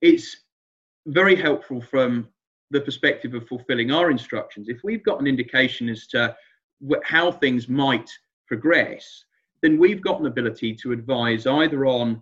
it's 0.00 0.36
very 1.06 1.36
helpful 1.36 1.80
from 1.80 2.28
the 2.70 2.80
perspective 2.80 3.34
of 3.34 3.46
fulfilling 3.46 3.92
our 3.92 4.10
instructions. 4.10 4.68
If 4.68 4.80
we've 4.82 5.04
got 5.04 5.20
an 5.20 5.26
indication 5.26 5.88
as 5.88 6.06
to 6.08 6.36
how 7.04 7.32
things 7.32 7.68
might 7.68 8.10
progress, 8.48 9.24
then 9.62 9.78
we've 9.78 10.02
got 10.02 10.20
an 10.20 10.26
ability 10.26 10.74
to 10.74 10.92
advise 10.92 11.46
either 11.46 11.86
on 11.86 12.20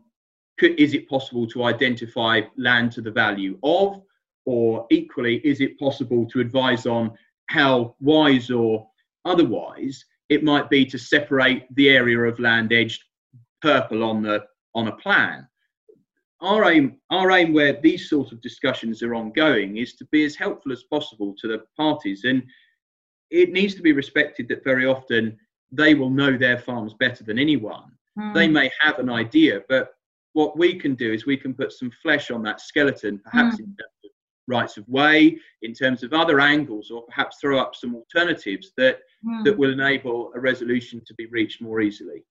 could, 0.58 0.78
is 0.78 0.94
it 0.94 1.08
possible 1.08 1.46
to 1.48 1.64
identify 1.64 2.42
land 2.56 2.92
to 2.92 3.00
the 3.00 3.10
value 3.10 3.58
of, 3.62 4.02
or 4.46 4.86
equally, 4.90 5.36
is 5.38 5.60
it 5.60 5.78
possible 5.78 6.26
to 6.26 6.40
advise 6.40 6.86
on 6.86 7.12
how 7.48 7.94
wise 8.00 8.50
or 8.50 8.86
otherwise 9.24 10.04
it 10.28 10.42
might 10.42 10.70
be 10.70 10.84
to 10.86 10.98
separate 10.98 11.66
the 11.74 11.88
area 11.90 12.18
of 12.18 12.38
land 12.38 12.72
edged 12.72 13.04
purple 13.60 14.04
on 14.04 14.22
the 14.22 14.44
on 14.74 14.88
a 14.88 14.96
plan. 14.96 15.46
Our 16.40 16.70
aim, 16.70 16.96
our 17.10 17.30
aim 17.30 17.54
where 17.54 17.80
these 17.80 18.10
sort 18.10 18.32
of 18.32 18.40
discussions 18.42 19.02
are 19.02 19.14
ongoing 19.14 19.78
is 19.78 19.94
to 19.94 20.04
be 20.06 20.24
as 20.24 20.34
helpful 20.34 20.72
as 20.72 20.82
possible 20.82 21.34
to 21.40 21.48
the 21.48 21.64
parties. 21.76 22.24
And 22.24 22.42
it 23.30 23.52
needs 23.52 23.74
to 23.76 23.82
be 23.82 23.92
respected 23.92 24.48
that 24.48 24.64
very 24.64 24.84
often 24.84 25.38
they 25.72 25.94
will 25.94 26.10
know 26.10 26.36
their 26.36 26.58
farms 26.58 26.92
better 26.94 27.24
than 27.24 27.38
anyone. 27.38 27.92
Mm. 28.18 28.34
They 28.34 28.48
may 28.48 28.70
have 28.80 28.98
an 28.98 29.08
idea, 29.08 29.62
but 29.68 29.94
what 30.34 30.58
we 30.58 30.74
can 30.78 30.94
do 30.94 31.12
is 31.12 31.26
we 31.26 31.36
can 31.36 31.54
put 31.54 31.72
some 31.72 31.90
flesh 31.90 32.30
on 32.30 32.42
that 32.42 32.60
skeleton, 32.60 33.20
perhaps 33.24 33.56
mm. 33.56 33.60
in 33.60 33.66
terms 33.66 33.98
of 34.04 34.10
rights 34.46 34.76
of 34.76 34.88
way, 34.88 35.38
in 35.62 35.72
terms 35.72 36.02
of 36.02 36.12
other 36.12 36.40
angles, 36.40 36.90
or 36.90 37.02
perhaps 37.04 37.38
throw 37.40 37.58
up 37.58 37.74
some 37.74 37.94
alternatives 37.94 38.72
that 38.76 38.98
mm. 39.26 39.44
that 39.44 39.56
will 39.56 39.72
enable 39.72 40.30
a 40.34 40.40
resolution 40.40 41.00
to 41.06 41.14
be 41.14 41.26
reached 41.26 41.62
more 41.62 41.80
easily. 41.80 42.22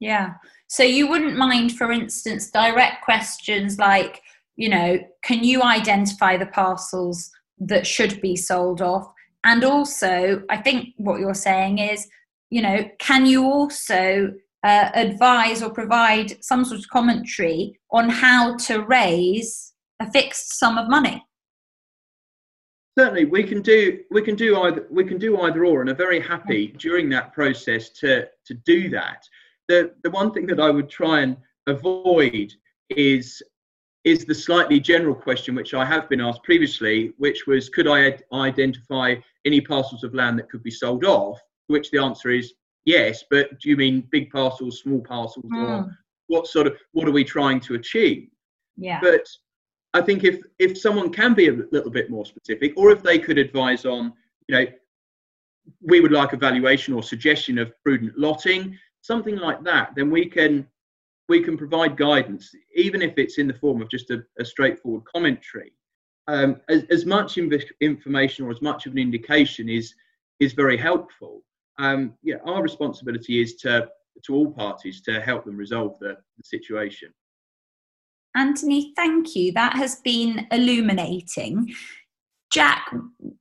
Yeah. 0.00 0.34
So 0.66 0.82
you 0.82 1.08
wouldn't 1.08 1.36
mind, 1.36 1.76
for 1.76 1.92
instance, 1.92 2.50
direct 2.50 3.04
questions 3.04 3.78
like, 3.78 4.22
you 4.56 4.68
know, 4.70 4.98
can 5.22 5.44
you 5.44 5.62
identify 5.62 6.36
the 6.36 6.46
parcels 6.46 7.30
that 7.58 7.86
should 7.86 8.20
be 8.20 8.34
sold 8.36 8.80
off? 8.80 9.06
And 9.44 9.62
also, 9.62 10.42
I 10.48 10.56
think 10.56 10.94
what 10.96 11.20
you're 11.20 11.34
saying 11.34 11.78
is 11.78 12.08
you 12.50 12.62
know, 12.62 12.84
can 12.98 13.26
you 13.26 13.44
also 13.44 14.32
uh, 14.64 14.90
advise 14.94 15.62
or 15.62 15.70
provide 15.70 16.42
some 16.44 16.64
sort 16.64 16.80
of 16.80 16.88
commentary 16.88 17.78
on 17.92 18.08
how 18.08 18.56
to 18.56 18.80
raise 18.82 19.72
a 20.00 20.10
fixed 20.10 20.58
sum 20.58 20.78
of 20.78 20.88
money? 20.88 21.24
Certainly, 22.98 23.26
we 23.26 23.44
can 23.44 23.62
do 23.62 24.00
we 24.10 24.20
can 24.20 24.34
do 24.34 24.60
either 24.62 24.86
we 24.90 25.04
can 25.04 25.18
do 25.18 25.40
either 25.42 25.64
or, 25.64 25.80
and 25.80 25.90
are 25.90 25.94
very 25.94 26.20
happy 26.20 26.74
during 26.78 27.08
that 27.10 27.32
process 27.32 27.90
to 28.00 28.26
to 28.46 28.54
do 28.66 28.90
that. 28.90 29.22
The 29.68 29.94
the 30.02 30.10
one 30.10 30.32
thing 30.32 30.46
that 30.48 30.60
I 30.60 30.70
would 30.70 30.90
try 30.90 31.20
and 31.20 31.36
avoid 31.66 32.52
is 32.90 33.42
is 34.04 34.24
the 34.24 34.34
slightly 34.34 34.80
general 34.80 35.14
question 35.14 35.54
which 35.54 35.74
I 35.74 35.84
have 35.84 36.08
been 36.08 36.20
asked 36.20 36.42
previously, 36.42 37.12
which 37.18 37.46
was 37.46 37.68
could 37.68 37.86
I 37.86 38.18
identify 38.32 39.14
any 39.46 39.60
parcels 39.60 40.04
of 40.04 40.14
land 40.14 40.38
that 40.38 40.50
could 40.50 40.62
be 40.62 40.70
sold 40.70 41.04
off? 41.04 41.40
which 41.70 41.90
the 41.90 42.02
answer 42.02 42.30
is 42.30 42.52
yes. 42.84 43.24
But 43.30 43.60
do 43.60 43.68
you 43.68 43.76
mean 43.76 44.08
big 44.10 44.30
parcels, 44.30 44.80
small 44.80 45.00
parcels, 45.00 45.46
mm. 45.46 45.62
or 45.62 45.82
hmm. 45.82 45.88
what 46.28 46.46
sort 46.46 46.66
of 46.66 46.76
what 46.92 47.08
are 47.08 47.12
we 47.12 47.24
trying 47.24 47.60
to 47.60 47.74
achieve? 47.74 48.28
Yeah. 48.76 49.00
But 49.00 49.26
I 49.94 50.00
think 50.00 50.24
if 50.24 50.42
if 50.58 50.78
someone 50.78 51.10
can 51.10 51.34
be 51.34 51.48
a 51.48 51.56
little 51.72 51.90
bit 51.90 52.10
more 52.10 52.24
specific, 52.24 52.72
or 52.76 52.90
if 52.90 53.02
they 53.02 53.18
could 53.18 53.38
advise 53.38 53.84
on, 53.84 54.12
you 54.48 54.54
know, 54.54 54.66
we 55.82 56.00
would 56.00 56.12
like 56.12 56.32
a 56.32 56.36
valuation 56.36 56.94
or 56.94 57.02
suggestion 57.02 57.58
of 57.58 57.72
prudent 57.84 58.18
lotting, 58.18 58.78
something 59.00 59.36
like 59.36 59.62
that, 59.64 59.92
then 59.96 60.10
we 60.10 60.26
can 60.26 60.66
we 61.28 61.40
can 61.40 61.56
provide 61.56 61.96
guidance, 61.96 62.50
even 62.74 63.02
if 63.02 63.16
it's 63.16 63.38
in 63.38 63.46
the 63.46 63.54
form 63.54 63.80
of 63.80 63.88
just 63.88 64.10
a, 64.10 64.22
a 64.40 64.44
straightforward 64.44 65.04
commentary. 65.04 65.72
Um, 66.26 66.60
as, 66.68 66.84
as 66.90 67.06
much 67.06 67.36
inv- 67.36 67.70
information 67.80 68.44
or 68.44 68.50
as 68.50 68.60
much 68.60 68.86
of 68.86 68.92
an 68.92 68.98
indication 68.98 69.68
is 69.68 69.94
is 70.38 70.52
very 70.52 70.76
helpful 70.76 71.42
um, 71.80 72.14
yeah, 72.22 72.36
our 72.44 72.62
responsibility 72.62 73.40
is 73.40 73.56
to 73.56 73.88
to 74.24 74.34
all 74.34 74.50
parties 74.50 75.00
to 75.02 75.20
help 75.20 75.44
them 75.44 75.56
resolve 75.56 75.98
the, 75.98 76.16
the 76.36 76.44
situation. 76.44 77.12
Anthony, 78.36 78.92
thank 78.94 79.34
you. 79.34 79.52
That 79.52 79.74
has 79.74 79.96
been 79.96 80.46
illuminating. 80.52 81.74
Jack, 82.52 82.92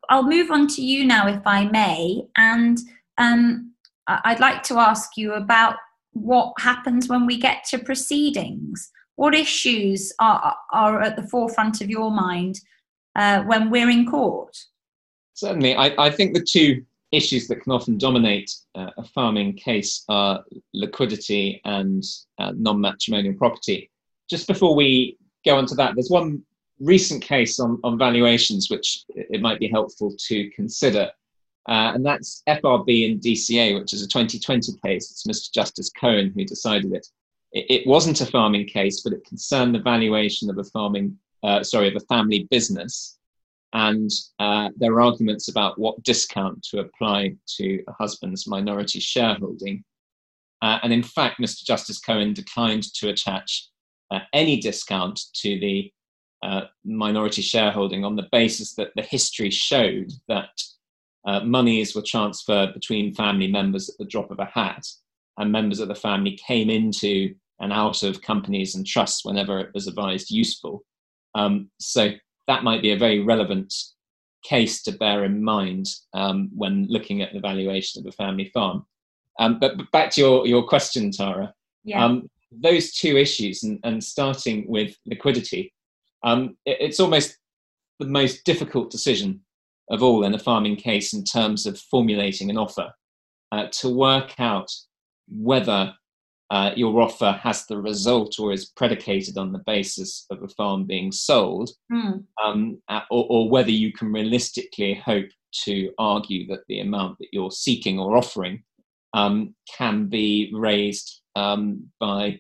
I'll 0.10 0.24
move 0.24 0.52
on 0.52 0.68
to 0.68 0.82
you 0.82 1.06
now, 1.06 1.28
if 1.28 1.42
I 1.46 1.66
may. 1.66 2.24
And 2.38 2.78
um, 3.18 3.74
I'd 4.08 4.40
like 4.40 4.64
to 4.64 4.78
ask 4.78 5.18
you 5.18 5.34
about 5.34 5.76
what 6.14 6.54
happens 6.60 7.10
when 7.10 7.26
we 7.26 7.38
get 7.38 7.64
to 7.66 7.80
proceedings. 7.80 8.90
What 9.16 9.36
issues 9.36 10.14
are, 10.20 10.56
are 10.72 11.02
at 11.02 11.16
the 11.16 11.28
forefront 11.28 11.82
of 11.82 11.90
your 11.90 12.10
mind 12.10 12.60
uh, 13.16 13.44
when 13.44 13.70
we're 13.70 13.90
in 13.90 14.10
court? 14.10 14.56
Certainly. 15.34 15.76
I, 15.76 16.06
I 16.06 16.10
think 16.10 16.34
the 16.34 16.44
two 16.44 16.86
issues 17.12 17.48
that 17.48 17.62
can 17.62 17.72
often 17.72 17.98
dominate 17.98 18.52
uh, 18.76 18.92
a 18.98 19.04
farming 19.04 19.54
case 19.54 20.04
are 20.10 20.44
liquidity 20.74 21.62
and 21.66 22.04
uh, 22.38 22.54
non 22.56 22.80
matrimonial 22.80 23.34
property. 23.34 23.90
Just 24.30 24.48
before 24.48 24.76
we 24.76 25.18
go 25.46 25.58
on 25.58 25.66
to 25.68 25.76
that, 25.76 25.96
there's 25.96 26.10
one 26.10 26.44
recent 26.80 27.22
case 27.22 27.60
on, 27.60 27.80
on 27.84 27.98
valuations 27.98 28.70
which 28.70 29.04
it 29.10 29.42
might 29.42 29.60
be 29.60 29.68
helpful 29.68 30.16
to 30.28 30.50
consider. 30.52 31.12
Uh, 31.68 31.92
and 31.94 32.06
that's 32.06 32.42
FRB 32.48 33.12
and 33.12 33.22
DCA, 33.22 33.80
which 33.80 33.94
is 33.94 34.02
a 34.02 34.08
2020 34.08 34.74
case. 34.84 35.12
It's 35.12 35.28
Mr. 35.28 35.54
Justice 35.54 35.90
Cohen 35.90 36.32
who 36.36 36.46
decided 36.46 36.94
it. 36.94 37.08
it. 37.52 37.66
It 37.70 37.88
wasn't 37.88 38.22
a 38.22 38.26
farming 38.26 38.68
case, 38.68 39.02
but 39.02 39.14
it 39.14 39.26
concerned 39.26 39.76
the 39.76 39.80
valuation 39.80 40.50
of 40.50 40.58
a 40.58 40.64
farming, 40.64 41.18
uh, 41.44 41.64
sorry, 41.64 41.90
of 41.90 41.96
a 41.96 42.06
family 42.06 42.48
business 42.50 43.19
and 43.74 44.10
uh, 44.40 44.70
there 44.78 44.94
are 44.94 45.02
arguments 45.02 45.48
about 45.48 45.78
what 45.78 46.02
discount 46.04 46.64
to 46.64 46.80
apply 46.80 47.36
to 47.58 47.84
a 47.88 47.94
husband's 47.94 48.48
minority 48.48 49.00
shareholding. 49.00 49.84
Uh, 50.62 50.80
and 50.84 50.92
in 50.92 51.04
fact, 51.04 51.40
Mr. 51.40 51.64
Justice 51.64 52.00
Cohen 52.00 52.34
declined 52.34 52.92
to 52.96 53.10
attach 53.10 53.68
uh, 54.12 54.20
any 54.34 54.60
discount 54.60 55.20
to 55.36 55.60
the 55.60 55.92
uh, 56.42 56.62
minority 56.84 57.42
shareholding 57.42 58.04
on 58.04 58.16
the 58.16 58.28
basis 58.32 58.74
that 58.74 58.92
the 58.96 59.04
history 59.04 59.52
showed 59.52 60.12
that 60.28 60.50
uh, 61.26 61.42
monies 61.42 61.96
were 61.96 62.04
transferred 62.06 62.74
between 62.74 63.14
family 63.14 63.48
members 63.48 63.90
at 63.90 63.98
the 64.00 64.06
drop 64.06 64.32
of 64.32 64.40
a 64.40 64.46
hat, 64.46 64.86
and 65.38 65.52
members 65.52 65.80
of 65.80 65.88
the 65.88 65.96
family 65.96 66.40
came 66.46 66.70
into 66.70 67.36
and 67.60 67.74
out 67.74 68.04
of 68.04 68.22
companies 68.22 68.76
and 68.76 68.88
trusts 68.88 69.26
whenever 69.26 69.60
it 69.60 69.70
was 69.74 69.88
advised 69.88 70.32
useful. 70.32 70.84
Um, 71.36 71.70
so 71.80 72.12
that 72.50 72.64
might 72.64 72.82
be 72.82 72.92
a 72.92 72.98
very 72.98 73.20
relevant 73.20 73.72
case 74.44 74.82
to 74.82 74.92
bear 74.92 75.24
in 75.24 75.44
mind 75.44 75.86
um, 76.16 76.50
when 76.56 76.88
looking 76.90 77.22
at 77.22 77.32
the 77.32 77.40
valuation 77.40 78.02
of 78.02 78.08
a 78.08 78.12
family 78.12 78.50
farm. 78.54 78.86
Um, 79.40 79.60
but, 79.60 79.78
but, 79.78 79.92
back 79.92 80.10
to 80.12 80.22
your, 80.22 80.48
your 80.48 80.68
question, 80.68 81.12
Tara. 81.12 81.54
Yeah. 81.84 82.04
Um, 82.04 82.28
those 82.52 82.92
two 82.94 83.18
issues, 83.18 83.62
and, 83.64 83.80
and 83.84 84.04
starting 84.04 84.66
with 84.68 84.96
liquidity, 85.06 85.72
um, 86.24 86.58
it, 86.66 86.78
it's 86.82 87.00
almost 87.00 87.38
the 88.00 88.08
most 88.08 88.44
difficult 88.46 88.90
decision 88.90 89.42
of 89.92 90.02
all 90.02 90.24
in 90.24 90.34
a 90.34 90.40
farming 90.40 90.76
case 90.76 91.14
in 91.14 91.24
terms 91.24 91.68
of 91.68 91.80
formulating 91.80 92.50
an 92.50 92.58
offer 92.58 92.92
uh, 93.52 93.68
to 93.72 93.90
work 93.90 94.34
out 94.40 94.72
whether 95.28 95.94
uh, 96.52 96.72
your 96.76 97.00
offer 97.02 97.40
has 97.44 97.66
the 97.66 97.78
result 97.78 98.40
or 98.40 98.52
is 98.52 98.66
predicated 98.66 99.38
on 99.38 99.52
the 99.52 99.64
basis 99.66 100.26
of 100.32 100.42
a 100.42 100.48
farm 100.48 100.86
being 100.86 101.12
sold, 101.12 101.70
mm. 101.92 102.24
um, 102.44 102.82
or, 103.12 103.26
or, 103.30 103.50
whether 103.50 103.70
you 103.70 103.94
can 103.94 104.12
realistically 104.12 104.96
hope 104.96 105.28
to 105.52 105.92
argue 106.00 106.48
that 106.48 106.62
the 106.68 106.80
amount 106.80 107.18
that 107.20 107.28
you're 107.32 107.52
seeking 107.52 108.00
or 108.00 108.18
offering 108.18 108.64
um, 109.14 109.54
can 109.78 110.08
be 110.08 110.52
raised 110.54 111.22
um, 111.36 111.88
by 112.00 112.40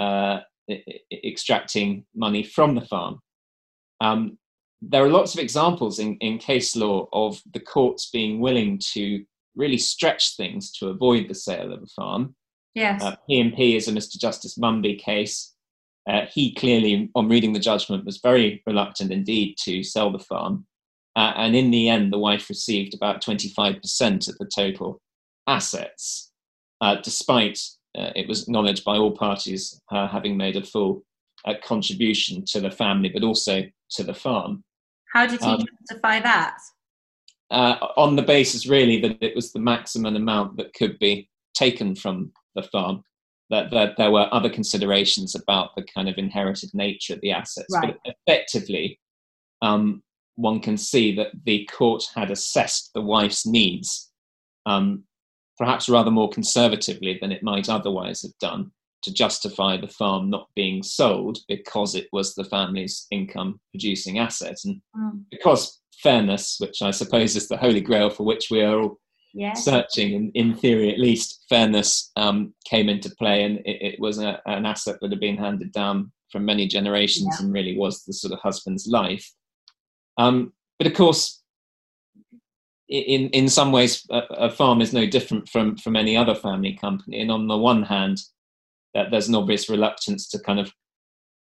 uh, 0.00 0.40
extracting 1.12 2.04
money 2.14 2.42
from 2.42 2.74
the 2.74 2.80
farm. 2.80 3.20
Um, 4.00 4.38
there 4.82 5.04
are 5.04 5.08
lots 5.08 5.34
of 5.34 5.40
examples 5.40 5.98
in, 5.98 6.16
in 6.16 6.38
case 6.38 6.76
law 6.76 7.08
of 7.12 7.40
the 7.52 7.60
courts 7.60 8.10
being 8.10 8.40
willing 8.40 8.80
to 8.92 9.24
really 9.56 9.78
stretch 9.78 10.36
things 10.36 10.72
to 10.72 10.88
avoid 10.88 11.28
the 11.28 11.34
sale 11.34 11.72
of 11.72 11.82
a 11.82 11.86
farm. 11.86 12.34
Yes. 12.74 13.02
Uh, 13.02 13.16
P&P 13.28 13.76
is 13.76 13.88
a 13.88 13.92
Mr. 13.92 14.18
Justice 14.18 14.58
Munby 14.58 14.98
case. 14.98 15.54
Uh, 16.08 16.26
he 16.30 16.54
clearly, 16.54 17.10
on 17.14 17.28
reading 17.28 17.52
the 17.52 17.60
judgment, 17.60 18.04
was 18.04 18.18
very 18.22 18.62
reluctant 18.66 19.10
indeed 19.10 19.56
to 19.62 19.82
sell 19.82 20.10
the 20.10 20.18
farm. 20.18 20.66
Uh, 21.16 21.32
and 21.36 21.54
in 21.54 21.70
the 21.70 21.88
end, 21.88 22.12
the 22.12 22.18
wife 22.18 22.48
received 22.48 22.94
about 22.94 23.22
25% 23.22 24.28
of 24.28 24.38
the 24.38 24.50
total 24.54 25.00
assets, 25.46 26.32
uh, 26.80 26.96
despite 27.02 27.60
uh, 27.96 28.10
it 28.16 28.28
was 28.28 28.42
acknowledged 28.42 28.84
by 28.84 28.96
all 28.96 29.16
parties 29.16 29.80
uh, 29.92 30.08
having 30.08 30.36
made 30.36 30.56
a 30.56 30.64
full 30.64 31.04
uh, 31.44 31.54
contribution 31.64 32.44
to 32.46 32.60
the 32.60 32.70
family, 32.70 33.08
but 33.08 33.22
also 33.22 33.62
to 33.90 34.02
the 34.02 34.14
farm. 34.14 34.64
How 35.12 35.26
did 35.26 35.40
he 35.40 35.46
um, 35.46 35.64
justify 35.80 36.20
that? 36.20 36.56
on 37.50 38.16
the 38.16 38.22
basis, 38.22 38.66
really, 38.66 39.00
that 39.00 39.16
it 39.20 39.36
was 39.36 39.52
the 39.52 39.60
maximum 39.60 40.16
amount 40.16 40.56
that 40.56 40.74
could 40.74 40.98
be 40.98 41.30
taken 41.54 41.94
from 41.94 42.32
the 42.54 42.62
farm. 42.62 43.02
That, 43.50 43.70
that 43.72 43.98
there 43.98 44.10
were 44.10 44.26
other 44.32 44.48
considerations 44.48 45.34
about 45.34 45.76
the 45.76 45.82
kind 45.82 46.08
of 46.08 46.16
inherited 46.16 46.70
nature 46.72 47.12
of 47.12 47.20
the 47.20 47.30
assets, 47.30 47.68
right. 47.70 47.94
but 48.02 48.16
effectively, 48.26 48.98
um, 49.60 50.02
one 50.36 50.60
can 50.60 50.76
see 50.76 51.14
that 51.16 51.32
the 51.44 51.68
court 51.70 52.04
had 52.14 52.30
assessed 52.30 52.90
the 52.94 53.02
wife's 53.02 53.46
needs, 53.46 54.10
um, 54.66 55.04
perhaps 55.58 55.90
rather 55.90 56.10
more 56.10 56.30
conservatively 56.30 57.18
than 57.20 57.32
it 57.32 57.42
might 57.42 57.68
otherwise 57.68 58.22
have 58.22 58.36
done, 58.40 58.72
to 59.02 59.12
justify 59.12 59.76
the 59.76 59.88
farm 59.88 60.30
not 60.30 60.48
being 60.56 60.82
sold 60.82 61.38
because 61.46 61.94
it 61.94 62.08
was 62.12 62.34
the 62.34 62.44
family's 62.44 63.06
income 63.10 63.60
producing 63.72 64.18
asset. 64.18 64.56
And 64.64 64.80
mm. 64.96 65.22
because 65.30 65.80
fairness, 66.02 66.56
which 66.58 66.82
I 66.82 66.90
suppose 66.90 67.36
is 67.36 67.48
the 67.48 67.56
holy 67.56 67.80
grail 67.80 68.10
for 68.10 68.24
which 68.24 68.50
we 68.50 68.62
are 68.62 68.80
all 68.80 68.98
yes. 69.34 69.64
searching, 69.64 70.12
in, 70.12 70.30
in 70.34 70.54
theory 70.54 70.90
at 70.92 70.98
least, 70.98 71.44
fairness 71.48 72.10
um, 72.16 72.54
came 72.64 72.88
into 72.88 73.10
play, 73.10 73.42
and 73.42 73.58
it, 73.58 73.94
it 73.94 74.00
was 74.00 74.18
a, 74.18 74.40
an 74.46 74.64
asset 74.64 74.96
that 75.00 75.10
had 75.10 75.20
been 75.20 75.36
handed 75.36 75.72
down 75.72 76.12
from 76.30 76.44
many 76.44 76.66
generations 76.66 77.28
yeah. 77.30 77.44
and 77.44 77.52
really 77.52 77.76
was 77.76 78.04
the 78.04 78.12
sort 78.12 78.32
of 78.32 78.40
husband's 78.40 78.86
life. 78.86 79.30
Um, 80.16 80.52
but 80.78 80.86
of 80.86 80.94
course, 80.94 81.42
in 82.88 83.28
in 83.30 83.48
some 83.48 83.72
ways, 83.72 84.06
a, 84.10 84.18
a, 84.30 84.50
farm 84.50 84.80
is 84.80 84.92
no 84.92 85.06
different 85.06 85.48
from 85.48 85.76
from 85.76 85.96
any 85.96 86.16
other 86.16 86.34
family 86.34 86.76
company. 86.80 87.20
And 87.20 87.30
on 87.30 87.48
the 87.48 87.56
one 87.56 87.82
hand, 87.82 88.18
that 88.94 89.10
there's 89.10 89.28
an 89.28 89.34
obvious 89.34 89.68
reluctance 89.68 90.28
to 90.28 90.38
kind 90.38 90.60
of 90.60 90.72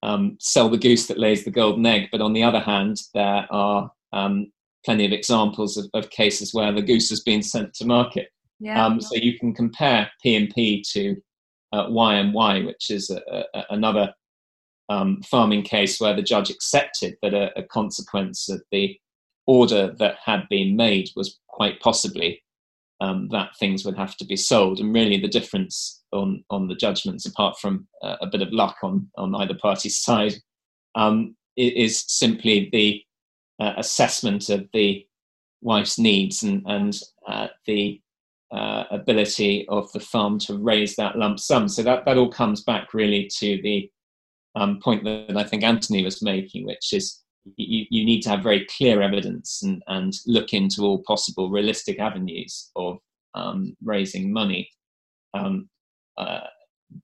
um, 0.03 0.37
sell 0.39 0.69
the 0.69 0.77
goose 0.77 1.07
that 1.07 1.17
lays 1.17 1.43
the 1.43 1.51
golden 1.51 1.85
egg. 1.85 2.09
But 2.11 2.21
on 2.21 2.33
the 2.33 2.43
other 2.43 2.59
hand, 2.59 2.97
there 3.13 3.47
are 3.49 3.91
um, 4.11 4.51
plenty 4.85 5.05
of 5.05 5.11
examples 5.11 5.77
of, 5.77 5.85
of, 5.93 6.09
cases 6.09 6.53
where 6.53 6.71
the 6.71 6.81
goose 6.81 7.09
has 7.09 7.21
been 7.21 7.41
sent 7.41 7.73
to 7.75 7.85
market. 7.85 8.29
Yeah. 8.59 8.85
Um, 8.85 9.01
so 9.01 9.15
you 9.15 9.37
can 9.37 9.53
compare 9.53 10.09
P&P 10.21 10.83
to 10.93 11.17
uh, 11.71 11.87
Y&Y, 11.89 12.61
which 12.61 12.89
is 12.89 13.09
a, 13.09 13.45
a, 13.53 13.63
another 13.71 14.13
um, 14.89 15.21
farming 15.23 15.63
case 15.63 15.99
where 15.99 16.15
the 16.15 16.21
judge 16.21 16.49
accepted 16.49 17.15
that 17.21 17.33
a, 17.33 17.57
a, 17.57 17.63
consequence 17.63 18.49
of 18.49 18.61
the 18.71 18.97
order 19.47 19.93
that 19.97 20.17
had 20.23 20.43
been 20.49 20.75
made 20.75 21.09
was 21.15 21.39
quite 21.47 21.79
possibly 21.79 22.43
um, 23.01 23.27
that 23.29 23.55
things 23.59 23.83
would 23.85 23.97
have 23.97 24.15
to 24.17 24.25
be 24.25 24.35
sold. 24.35 24.79
And 24.79 24.93
really, 24.93 25.19
the 25.19 25.27
difference 25.27 26.03
on 26.11 26.43
on 26.49 26.67
the 26.67 26.75
judgments, 26.75 27.25
apart 27.25 27.57
from 27.59 27.87
uh, 28.01 28.17
a 28.21 28.27
bit 28.27 28.41
of 28.41 28.53
luck 28.53 28.77
on 28.83 29.09
on 29.17 29.35
either 29.35 29.55
party's 29.55 29.99
side, 29.99 30.35
um, 30.95 31.35
is 31.57 32.03
simply 32.07 32.69
the 32.71 33.03
uh, 33.59 33.73
assessment 33.77 34.49
of 34.49 34.67
the 34.73 35.05
wife's 35.61 35.97
needs 35.97 36.43
and, 36.43 36.63
and 36.65 36.99
uh, 37.27 37.47
the 37.65 38.01
uh, 38.51 38.83
ability 38.91 39.65
of 39.69 39.91
the 39.93 39.99
farm 39.99 40.37
to 40.37 40.57
raise 40.57 40.95
that 40.95 41.17
lump 41.17 41.39
sum. 41.39 41.67
So 41.67 41.81
that, 41.83 42.05
that 42.05 42.17
all 42.17 42.29
comes 42.29 42.63
back 42.63 42.93
really 42.93 43.29
to 43.39 43.61
the 43.61 43.89
um, 44.55 44.79
point 44.79 45.03
that 45.03 45.35
I 45.35 45.43
think 45.43 45.63
Anthony 45.63 46.03
was 46.03 46.21
making, 46.21 46.65
which 46.65 46.93
is 46.93 47.21
you, 47.57 47.85
you 47.89 48.05
need 48.05 48.21
to 48.21 48.29
have 48.29 48.43
very 48.43 48.65
clear 48.65 49.01
evidence 49.01 49.63
and, 49.63 49.81
and 49.87 50.13
look 50.27 50.53
into 50.53 50.83
all 50.83 51.03
possible 51.05 51.49
realistic 51.49 51.99
avenues 51.99 52.69
of 52.75 52.99
um, 53.33 53.75
raising 53.83 54.31
money, 54.31 54.69
um, 55.33 55.67
uh, 56.17 56.41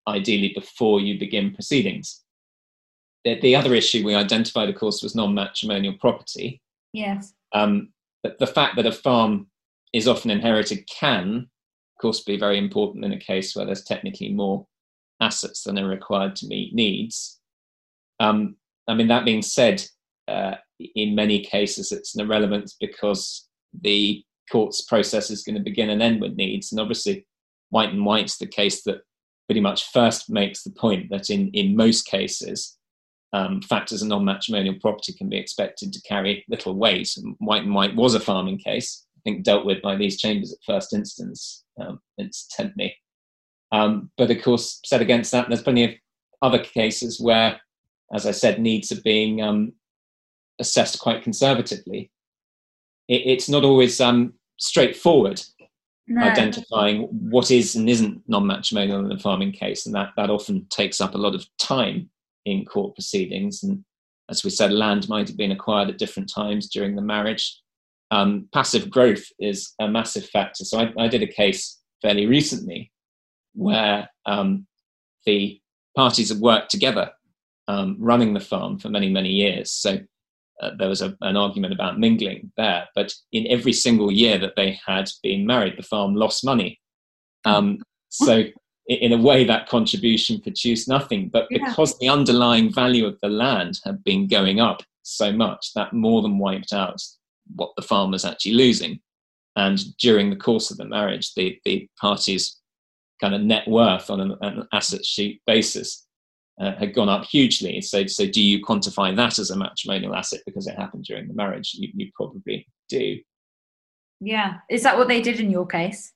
ideally 0.07 0.51
before 0.53 1.01
you 1.01 1.19
begin 1.19 1.53
proceedings 1.53 2.23
the, 3.29 3.39
the 3.41 3.55
other 3.55 3.73
issue 3.75 4.05
we 4.05 4.15
identified, 4.15 4.69
of 4.69 4.75
course, 4.75 5.03
was 5.03 5.15
non-matrimonial 5.15 5.93
property. 5.99 6.61
Yes. 6.93 7.33
Um, 7.53 7.89
but 8.23 8.37
the 8.39 8.47
fact 8.47 8.75
that 8.75 8.85
a 8.85 8.91
farm 8.91 9.47
is 9.93 10.07
often 10.07 10.31
inherited 10.31 10.87
can, 10.87 11.49
of 11.97 12.01
course, 12.01 12.21
be 12.21 12.37
very 12.37 12.57
important 12.57 13.05
in 13.05 13.13
a 13.13 13.19
case 13.19 13.55
where 13.55 13.65
there's 13.65 13.83
technically 13.83 14.29
more 14.29 14.67
assets 15.21 15.63
than 15.63 15.77
are 15.79 15.87
required 15.87 16.35
to 16.37 16.47
meet 16.47 16.73
needs. 16.73 17.39
Um, 18.19 18.55
I 18.87 18.93
mean, 18.93 19.07
that 19.07 19.25
being 19.25 19.41
said, 19.41 19.85
uh, 20.27 20.55
in 20.95 21.15
many 21.15 21.41
cases 21.41 21.91
it's 21.91 22.15
an 22.15 22.21
irrelevance 22.21 22.75
because 22.79 23.47
the 23.81 24.23
court's 24.51 24.81
process 24.81 25.29
is 25.29 25.43
going 25.43 25.55
to 25.55 25.61
begin 25.61 25.89
and 25.89 26.01
end 26.01 26.21
with 26.21 26.35
needs. 26.35 26.71
And 26.71 26.79
obviously, 26.79 27.25
White 27.69 27.93
and 27.93 28.05
White's 28.05 28.37
the 28.37 28.47
case 28.47 28.83
that 28.83 29.01
pretty 29.47 29.61
much 29.61 29.91
first 29.91 30.29
makes 30.29 30.63
the 30.63 30.71
point 30.71 31.09
that 31.09 31.29
in, 31.29 31.49
in 31.49 31.75
most 31.75 32.05
cases, 32.05 32.78
um, 33.33 33.61
factors 33.61 34.01
of 34.01 34.07
non-matrimonial 34.07 34.75
property 34.81 35.13
can 35.13 35.29
be 35.29 35.37
expected 35.37 35.93
to 35.93 36.01
carry 36.01 36.43
little 36.49 36.75
weight. 36.75 37.11
And 37.17 37.35
White 37.39 37.63
and 37.63 37.73
White 37.73 37.95
was 37.95 38.15
a 38.15 38.19
farming 38.19 38.59
case, 38.59 39.05
I 39.17 39.19
think 39.23 39.43
dealt 39.43 39.65
with 39.65 39.81
by 39.81 39.95
these 39.95 40.19
chambers 40.19 40.51
at 40.51 40.59
first 40.65 40.93
instance, 40.93 41.63
um, 41.79 41.99
incidentally. 42.19 42.95
Um, 43.71 44.09
but 44.17 44.31
of 44.31 44.41
course, 44.41 44.79
set 44.83 45.01
against 45.01 45.31
that, 45.31 45.47
there's 45.47 45.61
plenty 45.61 45.83
of 45.83 45.91
other 46.41 46.59
cases 46.59 47.19
where, 47.19 47.59
as 48.13 48.25
I 48.25 48.31
said, 48.31 48.59
needs 48.59 48.91
are 48.91 49.01
being 49.01 49.41
um, 49.41 49.73
assessed 50.59 50.99
quite 50.99 51.23
conservatively. 51.23 52.11
It, 53.07 53.21
it's 53.25 53.49
not 53.49 53.63
always 53.63 54.01
um, 54.01 54.33
straightforward 54.57 55.41
no. 56.07 56.23
identifying 56.23 57.03
what 57.29 57.51
is 57.51 57.75
and 57.75 57.87
isn't 57.87 58.23
non-matrimonial 58.27 59.05
in 59.05 59.11
a 59.11 59.19
farming 59.19 59.51
case, 59.51 59.85
and 59.85 59.93
that, 59.93 60.09
that 60.17 60.31
often 60.31 60.65
takes 60.71 60.99
up 60.99 61.13
a 61.13 61.19
lot 61.19 61.35
of 61.35 61.45
time 61.59 62.09
in 62.49 62.65
court 62.65 62.95
proceedings. 62.95 63.63
And 63.63 63.83
as 64.29 64.43
we 64.43 64.49
said, 64.49 64.71
land 64.71 65.09
might 65.09 65.27
have 65.27 65.37
been 65.37 65.51
acquired 65.51 65.89
at 65.89 65.97
different 65.97 66.31
times 66.33 66.69
during 66.69 66.95
the 66.95 67.01
marriage. 67.01 67.59
Um, 68.11 68.47
passive 68.53 68.89
growth 68.89 69.25
is 69.39 69.73
a 69.79 69.87
massive 69.87 70.25
factor. 70.25 70.65
So 70.65 70.79
I, 70.79 70.93
I 70.97 71.07
did 71.07 71.23
a 71.23 71.27
case 71.27 71.79
fairly 72.01 72.25
recently 72.25 72.91
where 73.53 74.09
um, 74.25 74.65
the 75.25 75.59
parties 75.95 76.29
had 76.29 76.39
worked 76.39 76.71
together 76.71 77.11
um, 77.67 77.97
running 77.99 78.33
the 78.33 78.39
farm 78.39 78.79
for 78.79 78.89
many, 78.89 79.09
many 79.09 79.29
years. 79.29 79.71
So 79.71 79.99
uh, 80.61 80.71
there 80.77 80.89
was 80.89 81.01
a, 81.01 81.15
an 81.21 81.37
argument 81.37 81.73
about 81.73 81.99
mingling 81.99 82.51
there. 82.57 82.87
But 82.95 83.13
in 83.31 83.47
every 83.47 83.73
single 83.73 84.11
year 84.11 84.37
that 84.39 84.55
they 84.55 84.79
had 84.85 85.09
been 85.21 85.45
married, 85.45 85.77
the 85.77 85.83
farm 85.83 86.15
lost 86.15 86.43
money. 86.43 86.79
Um, 87.45 87.79
so 88.09 88.43
in 88.89 89.13
a 89.13 89.17
way, 89.17 89.43
that 89.43 89.69
contribution 89.69 90.41
produced 90.41 90.87
nothing. 90.87 91.29
But 91.29 91.47
because 91.49 91.91
yeah. 91.93 92.07
the 92.07 92.17
underlying 92.17 92.73
value 92.73 93.05
of 93.05 93.19
the 93.21 93.29
land 93.29 93.79
had 93.85 94.03
been 94.03 94.27
going 94.27 94.59
up 94.59 94.81
so 95.03 95.31
much, 95.31 95.73
that 95.75 95.93
more 95.93 96.23
than 96.23 96.39
wiped 96.39 96.73
out 96.73 96.99
what 97.55 97.71
the 97.75 97.83
farm 97.83 98.11
was 98.11 98.25
actually 98.25 98.53
losing. 98.53 98.99
And 99.55 99.79
during 99.97 100.29
the 100.29 100.35
course 100.35 100.71
of 100.71 100.77
the 100.77 100.85
marriage, 100.85 101.33
the, 101.35 101.59
the 101.65 101.87
parties' 102.01 102.57
kind 103.21 103.35
of 103.35 103.41
net 103.41 103.67
worth 103.67 104.09
on 104.09 104.21
an, 104.21 104.35
an 104.41 104.67
asset 104.73 105.05
sheet 105.05 105.41
basis 105.45 106.07
uh, 106.59 106.75
had 106.75 106.95
gone 106.95 107.09
up 107.09 107.25
hugely. 107.25 107.81
So, 107.81 108.07
so 108.07 108.25
do 108.25 108.41
you 108.41 108.63
quantify 108.63 109.15
that 109.15 109.37
as 109.37 109.51
a 109.51 109.57
matrimonial 109.57 110.15
asset 110.15 110.41
because 110.45 110.65
it 110.67 110.77
happened 110.77 111.03
during 111.03 111.27
the 111.27 111.33
marriage? 111.33 111.73
You, 111.75 111.89
you 111.93 112.11
probably 112.15 112.67
do. 112.89 113.19
Yeah. 114.19 114.57
Is 114.69 114.83
that 114.83 114.97
what 114.97 115.07
they 115.07 115.21
did 115.21 115.39
in 115.39 115.51
your 115.51 115.67
case? 115.67 116.11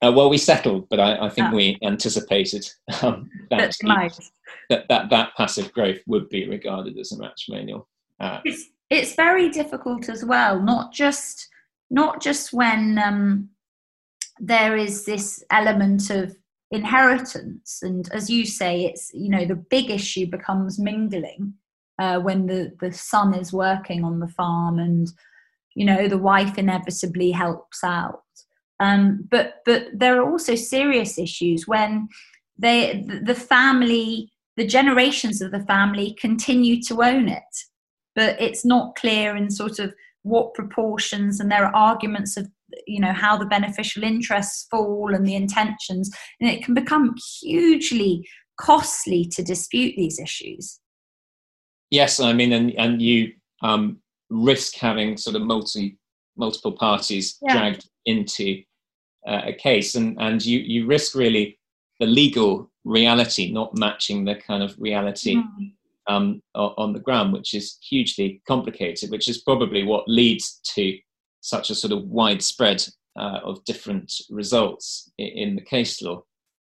Uh, 0.00 0.12
well, 0.12 0.30
we 0.30 0.38
settled, 0.38 0.88
but 0.88 1.00
I, 1.00 1.26
I 1.26 1.28
think 1.28 1.48
oh. 1.52 1.56
we 1.56 1.78
anticipated 1.82 2.68
um, 3.02 3.28
that, 3.50 3.74
that, 4.70 4.88
that 4.88 5.10
that 5.10 5.34
passive 5.36 5.72
growth 5.72 5.98
would 6.06 6.28
be 6.28 6.48
regarded 6.48 6.96
as 6.98 7.12
a 7.12 7.18
matrimonial. 7.18 7.88
Uh, 8.20 8.40
it's 8.44 8.66
it's 8.90 9.14
very 9.14 9.48
difficult 9.48 10.08
as 10.08 10.24
well. 10.24 10.60
Not 10.60 10.92
just 10.92 11.48
not 11.90 12.22
just 12.22 12.52
when 12.52 12.98
um, 12.98 13.48
there 14.38 14.76
is 14.76 15.04
this 15.04 15.42
element 15.50 16.10
of 16.10 16.36
inheritance 16.70 17.80
and 17.82 18.10
as 18.12 18.28
you 18.28 18.44
say 18.44 18.84
it's 18.84 19.10
you 19.14 19.30
know 19.30 19.46
the 19.46 19.54
big 19.54 19.90
issue 19.90 20.26
becomes 20.26 20.78
mingling 20.78 21.54
uh, 21.98 22.18
when 22.20 22.46
the 22.46 22.70
the 22.80 22.92
son 22.92 23.32
is 23.32 23.54
working 23.54 24.04
on 24.04 24.20
the 24.20 24.28
farm 24.28 24.78
and 24.78 25.08
you 25.74 25.84
know 25.84 26.08
the 26.08 26.18
wife 26.18 26.58
inevitably 26.58 27.30
helps 27.30 27.82
out 27.82 28.22
um, 28.80 29.26
but 29.30 29.56
but 29.64 29.88
there 29.92 30.20
are 30.20 30.30
also 30.30 30.54
serious 30.54 31.18
issues 31.18 31.66
when 31.66 32.08
they 32.58 33.04
the 33.22 33.34
family 33.34 34.30
the 34.56 34.66
generations 34.66 35.40
of 35.40 35.52
the 35.52 35.64
family 35.64 36.16
continue 36.20 36.82
to 36.82 37.02
own 37.02 37.28
it. 37.28 37.42
But 38.16 38.40
it's 38.40 38.64
not 38.64 38.96
clear 38.96 39.36
in 39.36 39.50
sort 39.50 39.78
of 39.78 39.94
what 40.22 40.52
proportions 40.54 41.38
and 41.38 41.50
there 41.50 41.64
are 41.64 41.74
arguments 41.74 42.36
of 42.36 42.48
you 42.86 43.00
know 43.00 43.12
how 43.12 43.36
the 43.36 43.46
beneficial 43.46 44.02
interests 44.02 44.66
fall 44.70 45.14
and 45.14 45.26
the 45.26 45.36
intentions. 45.36 46.10
And 46.40 46.50
it 46.50 46.64
can 46.64 46.74
become 46.74 47.14
hugely 47.40 48.28
costly 48.60 49.24
to 49.32 49.42
dispute 49.42 49.94
these 49.96 50.18
issues. 50.18 50.80
Yes 51.90 52.20
i 52.20 52.32
mean 52.32 52.52
and 52.52 52.72
and 52.72 53.00
you 53.00 53.32
um, 53.62 53.98
risk 54.30 54.76
having 54.76 55.16
sort 55.16 55.34
of 55.34 55.42
multi 55.42 55.98
multiple 56.36 56.72
parties 56.72 57.38
yeah. 57.42 57.54
dragged 57.54 57.88
into 58.06 58.62
uh, 59.28 59.42
a 59.44 59.52
case 59.52 59.94
and 59.94 60.16
and 60.20 60.44
you 60.44 60.58
you 60.58 60.86
risk 60.86 61.14
really 61.14 61.58
the 62.00 62.06
legal 62.06 62.70
reality 62.84 63.52
not 63.52 63.76
matching 63.76 64.24
the 64.24 64.34
kind 64.34 64.62
of 64.62 64.74
reality 64.78 65.36
mm. 65.36 65.72
um, 66.08 66.42
on 66.54 66.92
the 66.92 67.00
ground 67.00 67.32
which 67.32 67.52
is 67.54 67.76
hugely 67.82 68.40
complicated 68.48 69.10
which 69.10 69.28
is 69.28 69.42
probably 69.42 69.82
what 69.82 70.08
leads 70.08 70.60
to 70.64 70.96
such 71.40 71.70
a 71.70 71.74
sort 71.74 71.92
of 71.92 72.04
widespread 72.04 72.84
uh, 73.18 73.40
of 73.44 73.64
different 73.64 74.12
results 74.30 75.10
in, 75.18 75.26
in, 75.26 75.56
the 75.56 75.62
case 75.62 76.00
law. 76.02 76.22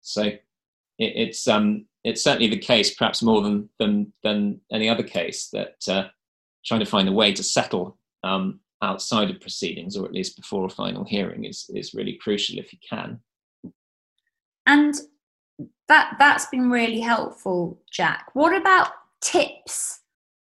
So 0.01 0.23
it, 0.23 0.41
it's 0.99 1.47
um, 1.47 1.87
it's 2.05 2.25
certainly 2.25 2.49
the 2.49 2.59
case, 2.59 2.95
perhaps 2.95 3.23
more 3.23 3.43
than 3.43 3.69
than, 3.79 4.13
than 4.23 4.61
any 4.73 4.89
other 4.89 5.03
case, 5.03 5.49
that 5.53 5.77
uh, 5.89 6.09
trying 6.65 6.81
to 6.81 6.87
find 6.87 7.09
a 7.09 7.13
way 7.13 7.33
to 7.33 7.43
settle 7.43 7.99
um, 8.25 8.61
outside 8.83 9.31
of 9.31 9.41
proceedings, 9.41 9.97
or 9.97 10.05
at 10.05 10.13
least 10.13 10.37
before 10.37 10.67
a 10.67 10.71
final 10.71 11.05
hearing, 11.05 11.45
is 11.45 11.71
is 11.75 11.95
really 11.95 12.19
crucial 12.21 12.59
if 12.59 12.73
you 12.73 12.79
can. 12.89 13.21
And 14.67 14.95
that 15.89 16.17
that's 16.19 16.47
been 16.47 16.71
really 16.71 17.01
helpful, 17.01 17.81
Jack. 17.91 18.31
What 18.35 18.55
about 18.55 18.89
tips 19.21 20.01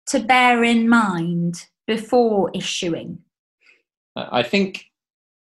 to 0.07 0.19
bear 0.19 0.63
in 0.63 0.87
mind 0.87 1.65
before 1.85 2.51
issuing? 2.53 3.19
I 4.15 4.41
think 4.41 4.85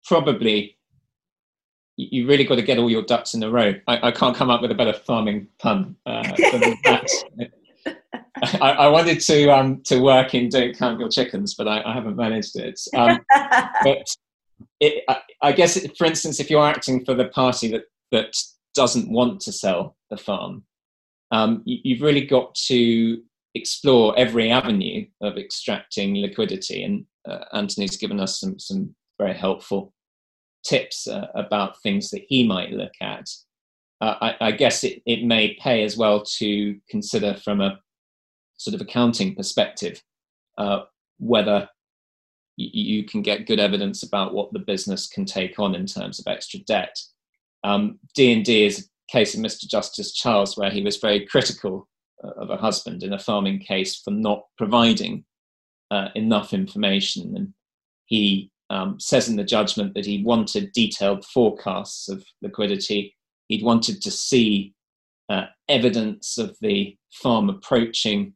probably 0.04 0.78
you 1.96 2.26
really 2.26 2.44
got 2.44 2.56
to 2.56 2.62
get 2.62 2.78
all 2.78 2.90
your 2.90 3.02
ducks 3.02 3.34
in 3.34 3.42
a 3.42 3.50
row. 3.50 3.74
I, 3.86 4.08
I 4.08 4.10
can't 4.10 4.36
come 4.36 4.50
up 4.50 4.62
with 4.62 4.70
a 4.70 4.74
better 4.74 4.92
farming 4.92 5.48
pun 5.58 5.96
uh, 6.06 6.22
than 6.22 6.76
that. 6.84 7.08
I, 8.42 8.70
I, 8.72 8.88
wanted 8.88 9.20
to 9.20 9.48
um, 9.48 9.82
to 9.84 10.00
work 10.00 10.34
in 10.34 10.48
"Don't 10.48 10.76
Count 10.76 10.98
Your 10.98 11.08
Chickens," 11.08 11.54
but 11.54 11.68
I, 11.68 11.82
I 11.84 11.92
haven't 11.92 12.16
managed 12.16 12.56
it. 12.56 12.80
Um, 12.94 13.20
but 13.84 14.06
it, 14.80 15.04
I, 15.08 15.20
I, 15.42 15.52
guess, 15.52 15.78
for 15.96 16.04
instance, 16.04 16.40
if 16.40 16.50
you're 16.50 16.66
acting 16.66 17.04
for 17.04 17.14
the 17.14 17.28
party 17.28 17.68
that 17.68 17.84
that 18.10 18.34
doesn't 18.74 19.10
want 19.10 19.40
to 19.42 19.52
sell 19.52 19.96
the 20.10 20.16
farm, 20.16 20.64
um, 21.30 21.62
you, 21.64 21.78
you've 21.84 22.02
really 22.02 22.26
got 22.26 22.54
to 22.66 23.22
explore 23.54 24.18
every 24.18 24.50
avenue 24.50 25.06
of 25.20 25.38
extracting 25.38 26.16
liquidity. 26.16 26.82
And 26.82 27.06
uh, 27.26 27.44
Anthony's 27.52 27.96
given 27.96 28.20
us 28.20 28.40
some, 28.40 28.58
some 28.58 28.94
very 29.18 29.34
helpful 29.34 29.92
tips 30.64 31.06
uh, 31.06 31.28
about 31.34 31.80
things 31.82 32.10
that 32.10 32.24
he 32.28 32.46
might 32.46 32.72
look 32.72 32.94
at. 33.00 33.28
Uh, 34.00 34.14
I, 34.20 34.36
I, 34.40 34.52
guess 34.52 34.82
it, 34.82 35.02
it 35.06 35.24
may 35.24 35.54
pay 35.54 35.84
as 35.84 35.96
well 35.96 36.22
to 36.38 36.78
consider 36.90 37.34
from 37.34 37.60
a 37.60 37.78
sort 38.56 38.74
of 38.74 38.80
accounting 38.80 39.34
perspective 39.34 40.02
uh, 40.58 40.80
whether 41.18 41.68
you 42.56 43.04
can 43.04 43.20
get 43.20 43.46
good 43.46 43.58
evidence 43.58 44.04
about 44.04 44.32
what 44.32 44.52
the 44.52 44.60
business 44.60 45.08
can 45.08 45.24
take 45.24 45.58
on 45.58 45.74
in 45.74 45.86
terms 45.86 46.20
of 46.20 46.26
extra 46.28 46.60
debt. 46.60 46.96
Um, 47.64 47.98
D&D 48.14 48.64
is 48.64 48.78
a 48.78 49.12
case 49.12 49.34
of 49.34 49.40
Mr. 49.40 49.68
Justice 49.68 50.12
Charles 50.12 50.56
where 50.56 50.70
he 50.70 50.82
was 50.82 50.98
very 50.98 51.26
critical 51.26 51.88
uh, 52.22 52.30
of 52.36 52.50
a 52.50 52.56
husband 52.56 53.02
in 53.02 53.12
a 53.12 53.18
farming 53.18 53.58
case 53.58 53.96
for 53.96 54.12
not 54.12 54.44
providing 54.56 55.24
uh, 55.90 56.08
enough 56.14 56.52
information. 56.52 57.34
And 57.36 57.54
he 58.06 58.52
um, 58.70 59.00
says 59.00 59.28
in 59.28 59.36
the 59.36 59.44
judgment 59.44 59.94
that 59.94 60.06
he 60.06 60.22
wanted 60.22 60.72
detailed 60.72 61.24
forecasts 61.24 62.08
of 62.08 62.24
liquidity. 62.40 63.16
He'd 63.48 63.64
wanted 63.64 64.00
to 64.02 64.10
see 64.10 64.74
uh, 65.28 65.46
evidence 65.68 66.38
of 66.38 66.56
the 66.60 66.96
farm 67.10 67.48
approaching 67.48 68.33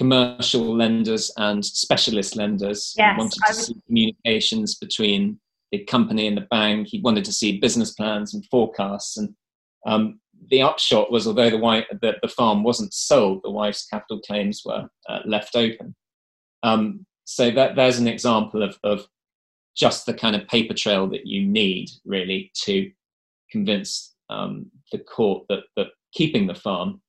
commercial 0.00 0.74
lenders 0.74 1.30
and 1.36 1.62
specialist 1.62 2.34
lenders. 2.34 2.94
Yes, 2.96 3.12
he 3.12 3.18
wanted 3.18 3.40
to 3.46 3.52
see 3.52 3.76
communications 3.86 4.76
between 4.76 5.38
the 5.72 5.84
company 5.84 6.26
and 6.26 6.38
the 6.38 6.46
bank. 6.50 6.86
He 6.88 7.02
wanted 7.02 7.26
to 7.26 7.34
see 7.34 7.60
business 7.60 7.92
plans 7.92 8.32
and 8.32 8.42
forecasts. 8.46 9.18
And 9.18 9.34
um, 9.84 10.18
the 10.50 10.62
upshot 10.62 11.12
was, 11.12 11.26
although 11.26 11.50
the, 11.50 11.58
wife, 11.58 11.84
the, 12.00 12.14
the, 12.22 12.28
farm 12.28 12.62
wasn't 12.62 12.94
sold, 12.94 13.42
the 13.44 13.50
wife's 13.50 13.86
capital 13.88 14.22
claims 14.22 14.62
were 14.64 14.88
uh, 15.06 15.18
left 15.26 15.54
open. 15.54 15.94
Um, 16.62 17.04
so 17.24 17.50
that 17.50 17.76
there's 17.76 17.98
an 17.98 18.08
example 18.08 18.62
of, 18.62 18.78
of 18.82 19.06
just 19.76 20.06
the 20.06 20.14
kind 20.14 20.34
of 20.34 20.48
paper 20.48 20.72
trail 20.72 21.08
that 21.08 21.26
you 21.26 21.46
need 21.46 21.90
really 22.06 22.50
to 22.62 22.90
convince 23.50 24.14
um, 24.30 24.70
the 24.92 24.98
court 24.98 25.44
that, 25.50 25.64
that 25.76 25.88
keeping 26.14 26.46
the 26.46 26.54
farm 26.54 27.02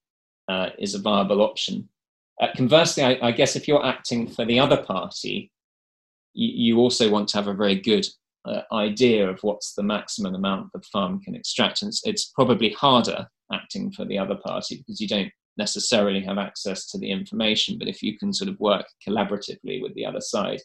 uh, 0.50 0.72
is 0.78 0.94
a 0.94 1.00
viable 1.00 1.42
option. 1.42 1.88
Uh, 2.42 2.48
conversely, 2.56 3.04
I, 3.04 3.20
I, 3.22 3.32
guess 3.32 3.56
if 3.56 3.68
you're 3.68 3.86
acting 3.86 4.28
for 4.28 4.46
the 4.46 4.60
other 4.60 4.82
party, 4.82 5.52
you, 6.34 6.74
you 6.74 6.80
also 6.80 7.10
want 7.10 7.28
to 7.30 7.38
have 7.38 7.48
a 7.48 7.54
very 7.54 7.76
good 7.76 8.08
uh, 8.46 8.62
idea 8.74 9.30
of 9.30 9.40
what's 9.44 9.76
the 9.76 9.84
maximum 9.84 10.34
amount 10.34 10.72
the 10.74 10.82
farm 10.92 11.22
can 11.22 11.36
extract. 11.36 11.84
And 11.84 11.90
it's, 11.90 12.02
it's, 12.04 12.32
probably 12.34 12.72
harder 12.72 13.28
acting 13.54 13.92
for 13.92 14.06
the 14.06 14.18
other 14.18 14.36
party 14.36 14.78
because 14.78 15.00
you 15.00 15.08
don't 15.08 15.32
necessarily 15.58 16.22
have 16.22 16.40
access 16.40 16.88
to 16.88 16.98
the 16.98 17.12
information. 17.12 17.78
But 17.78 17.88
if 17.88 18.02
you 18.02 18.18
can 18.18 18.34
sort 18.34 18.50
of 18.50 18.60
work 18.60 18.88
collaboratively 19.08 19.82
with 19.82 19.94
the 19.94 20.06
other 20.06 20.22
side, 20.22 20.62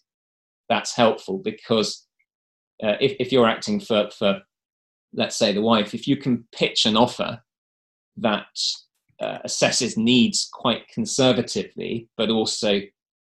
that's 0.70 0.96
helpful 0.96 1.38
because 1.38 2.06
uh, 2.82 2.96
if, 3.00 3.16
if 3.20 3.32
you're 3.32 3.48
acting 3.48 3.80
for, 3.80 4.08
for, 4.16 4.40
let's 5.12 5.36
say, 5.36 5.52
the 5.52 5.60
wife, 5.60 5.92
if 5.92 6.08
you 6.08 6.16
can 6.16 6.48
pitch 6.52 6.86
an 6.86 6.96
offer 6.96 7.42
that 8.16 8.46
uh, 9.20 9.38
assesses 9.46 9.96
needs 9.96 10.48
quite 10.52 10.86
conservatively, 10.88 12.08
but 12.16 12.30
also 12.30 12.80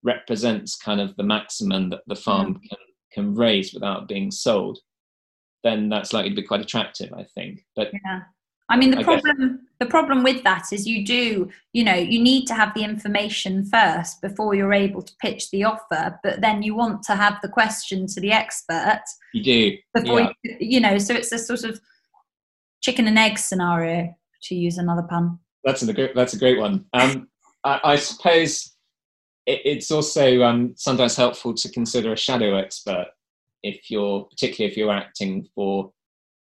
represents 0.02 0.76
kind 0.76 1.00
of 1.00 1.16
the 1.16 1.22
maximum 1.22 1.90
that 1.90 2.02
the 2.06 2.16
farm 2.16 2.60
can 2.68 2.78
can 3.14 3.34
raise 3.34 3.72
without 3.72 4.08
being 4.08 4.30
sold, 4.30 4.78
then 5.62 5.88
that's 5.88 6.12
likely 6.12 6.30
to 6.30 6.36
be 6.36 6.42
quite 6.42 6.60
attractive, 6.60 7.12
I 7.12 7.24
think. 7.34 7.64
But 7.76 7.90
yeah. 8.04 8.22
I 8.70 8.76
mean, 8.76 8.90
the 8.90 8.98
I 8.98 9.04
problem 9.04 9.36
guess. 9.36 9.58
the 9.78 9.86
problem 9.86 10.22
with 10.22 10.42
that 10.42 10.72
is 10.72 10.86
you 10.86 11.04
do, 11.04 11.50
you 11.72 11.84
know, 11.84 11.94
you 11.94 12.20
need 12.20 12.46
to 12.46 12.54
have 12.54 12.74
the 12.74 12.82
information 12.82 13.64
first 13.66 14.20
before 14.22 14.54
you're 14.54 14.72
able 14.72 15.02
to 15.02 15.12
pitch 15.20 15.50
the 15.50 15.64
offer. 15.64 16.18
But 16.22 16.40
then 16.40 16.62
you 16.62 16.74
want 16.74 17.02
to 17.04 17.14
have 17.14 17.38
the 17.42 17.48
question 17.48 18.06
to 18.08 18.20
the 18.20 18.32
expert. 18.32 19.02
You 19.32 19.42
do 19.42 19.76
before 19.94 20.20
yeah. 20.20 20.32
you, 20.42 20.56
you 20.60 20.80
know. 20.80 20.98
So 20.98 21.14
it's 21.14 21.32
a 21.32 21.38
sort 21.38 21.64
of 21.64 21.80
chicken 22.82 23.06
and 23.06 23.18
egg 23.18 23.38
scenario, 23.38 24.14
to 24.44 24.54
use 24.54 24.78
another 24.78 25.02
pun. 25.02 25.38
That's 25.64 25.82
a 25.82 26.12
that's 26.14 26.34
a 26.34 26.38
great 26.38 26.58
one. 26.58 26.84
Um, 26.92 27.28
I, 27.64 27.80
I 27.84 27.96
suppose 27.96 28.74
it, 29.46 29.60
it's 29.64 29.90
also 29.90 30.42
um, 30.42 30.74
sometimes 30.76 31.16
helpful 31.16 31.54
to 31.54 31.68
consider 31.70 32.12
a 32.12 32.16
shadow 32.16 32.56
expert 32.56 33.06
if 33.62 33.90
you're, 33.90 34.24
particularly 34.24 34.70
if 34.70 34.76
you're 34.76 34.92
acting 34.92 35.48
for 35.54 35.90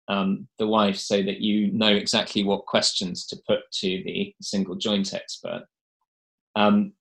um, 0.07 0.47
the 0.59 0.67
wife, 0.67 0.97
so 0.97 1.21
that 1.23 1.39
you 1.41 1.71
know 1.71 1.93
exactly 1.93 2.43
what 2.43 2.65
questions 2.65 3.25
to 3.27 3.37
put 3.47 3.59
to 3.73 4.03
the 4.05 4.33
single 4.41 4.75
joint 4.75 5.13
expert. 5.13 5.65
Um, 6.55 6.93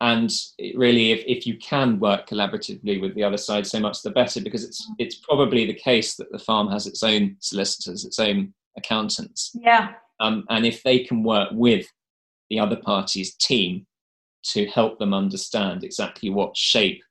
and 0.00 0.32
really, 0.74 1.12
if, 1.12 1.22
if 1.26 1.46
you 1.46 1.56
can 1.58 2.00
work 2.00 2.26
collaboratively 2.28 3.00
with 3.00 3.14
the 3.14 3.22
other 3.22 3.36
side, 3.36 3.66
so 3.66 3.78
much 3.78 4.02
the 4.02 4.10
better, 4.10 4.40
because 4.40 4.64
it's 4.64 4.90
it's 4.98 5.16
probably 5.16 5.66
the 5.66 5.74
case 5.74 6.16
that 6.16 6.32
the 6.32 6.38
farm 6.38 6.68
has 6.68 6.86
its 6.86 7.02
own 7.04 7.36
solicitors, 7.38 8.04
its 8.04 8.18
own 8.18 8.52
accountants. 8.76 9.52
Yeah. 9.54 9.92
Um, 10.20 10.44
and 10.48 10.64
if 10.64 10.82
they 10.82 11.00
can 11.00 11.22
work 11.22 11.48
with 11.52 11.86
the 12.50 12.60
other 12.60 12.76
party's 12.76 13.34
team 13.36 13.86
to 14.44 14.66
help 14.66 14.98
them 14.98 15.14
understand 15.14 15.84
exactly 15.84 16.30
what 16.30 16.56
shape 16.56 17.02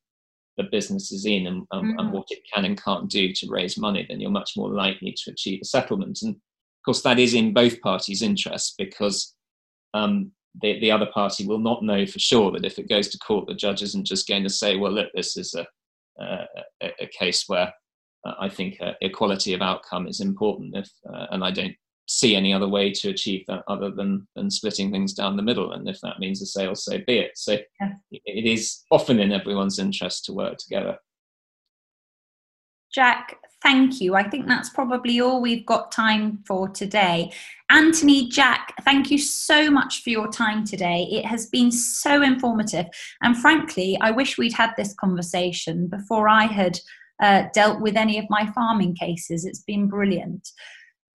the 0.57 0.63
business 0.63 1.11
is 1.11 1.25
in 1.25 1.47
and, 1.47 1.65
um, 1.71 1.93
mm. 1.93 1.99
and, 1.99 2.11
what 2.11 2.27
it 2.29 2.39
can 2.53 2.65
and 2.65 2.81
can't 2.81 3.09
do 3.09 3.31
to 3.33 3.47
raise 3.49 3.77
money, 3.77 4.05
then 4.07 4.19
you're 4.19 4.29
much 4.29 4.51
more 4.57 4.69
likely 4.69 5.15
to 5.23 5.31
achieve 5.31 5.59
a 5.61 5.65
settlement. 5.65 6.19
And 6.21 6.35
of 6.35 6.85
course, 6.85 7.01
that 7.03 7.19
is 7.19 7.33
in 7.33 7.53
both 7.53 7.79
parties' 7.81 8.21
interests 8.21 8.75
because 8.77 9.33
um, 9.93 10.31
the, 10.61 10.79
the 10.79 10.91
other 10.91 11.07
party 11.07 11.45
will 11.45 11.59
not 11.59 11.83
know 11.83 12.05
for 12.05 12.19
sure 12.19 12.51
that 12.51 12.65
if 12.65 12.77
it 12.77 12.89
goes 12.89 13.07
to 13.09 13.17
court, 13.19 13.47
the 13.47 13.55
judge 13.55 13.81
isn't 13.81 14.05
just 14.05 14.27
going 14.27 14.43
to 14.43 14.49
say, 14.49 14.75
well, 14.75 14.91
look, 14.91 15.09
this 15.15 15.37
is 15.37 15.55
a, 15.55 15.65
a, 16.19 16.91
a 17.01 17.07
case 17.07 17.45
where 17.47 17.73
uh, 18.25 18.33
I 18.39 18.49
think 18.49 18.77
uh, 18.81 18.93
equality 19.01 19.53
of 19.53 19.61
outcome 19.61 20.07
is 20.07 20.19
important, 20.19 20.75
if, 20.75 20.89
uh, 21.11 21.27
and 21.31 21.43
I 21.43 21.51
don't 21.51 21.75
see 22.07 22.35
any 22.35 22.53
other 22.53 22.67
way 22.67 22.91
to 22.91 23.09
achieve 23.09 23.45
that 23.47 23.63
other 23.67 23.89
than 23.89 24.27
than 24.35 24.49
splitting 24.49 24.91
things 24.91 25.13
down 25.13 25.37
the 25.37 25.43
middle. 25.43 25.71
And 25.71 25.87
if 25.87 25.99
that 26.01 26.19
means 26.19 26.41
a 26.41 26.45
sale 26.45 26.75
so 26.75 26.97
be 27.05 27.19
it. 27.19 27.31
So 27.35 27.57
yeah. 27.79 27.93
it 28.11 28.45
is 28.45 28.83
often 28.91 29.19
in 29.19 29.31
everyone's 29.31 29.79
interest 29.79 30.25
to 30.25 30.33
work 30.33 30.57
together. 30.57 30.97
Jack 32.93 33.37
thank 33.63 34.01
you. 34.01 34.15
I 34.15 34.27
think 34.27 34.47
that's 34.47 34.69
probably 34.69 35.21
all 35.21 35.39
we've 35.39 35.65
got 35.65 35.91
time 35.91 36.39
for 36.47 36.67
today. 36.67 37.31
Anthony 37.69 38.27
jack 38.27 38.73
thank 38.83 39.11
you 39.11 39.17
so 39.17 39.69
much 39.69 40.03
for 40.03 40.09
your 40.09 40.27
time 40.27 40.65
today. 40.65 41.07
It 41.11 41.25
has 41.25 41.45
been 41.47 41.71
so 41.71 42.21
informative. 42.21 42.87
And 43.21 43.37
frankly 43.37 43.97
i 44.01 44.11
wish 44.11 44.37
we'd 44.37 44.53
had 44.53 44.71
this 44.75 44.93
conversation 44.95 45.87
before 45.87 46.27
i 46.27 46.45
had 46.45 46.79
uh, 47.21 47.43
dealt 47.53 47.79
with 47.79 47.95
any 47.95 48.17
of 48.17 48.25
my 48.29 48.51
farming 48.51 48.95
cases. 48.95 49.45
It's 49.45 49.61
been 49.61 49.87
brilliant 49.87 50.49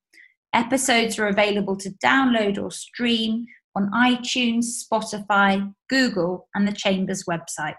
Episodes 0.58 1.20
are 1.20 1.28
available 1.28 1.76
to 1.76 1.88
download 2.04 2.60
or 2.60 2.72
stream 2.72 3.46
on 3.76 3.88
iTunes, 3.92 4.64
Spotify, 4.84 5.72
Google, 5.88 6.48
and 6.52 6.66
the 6.66 6.72
Chambers 6.72 7.26
website. 7.30 7.76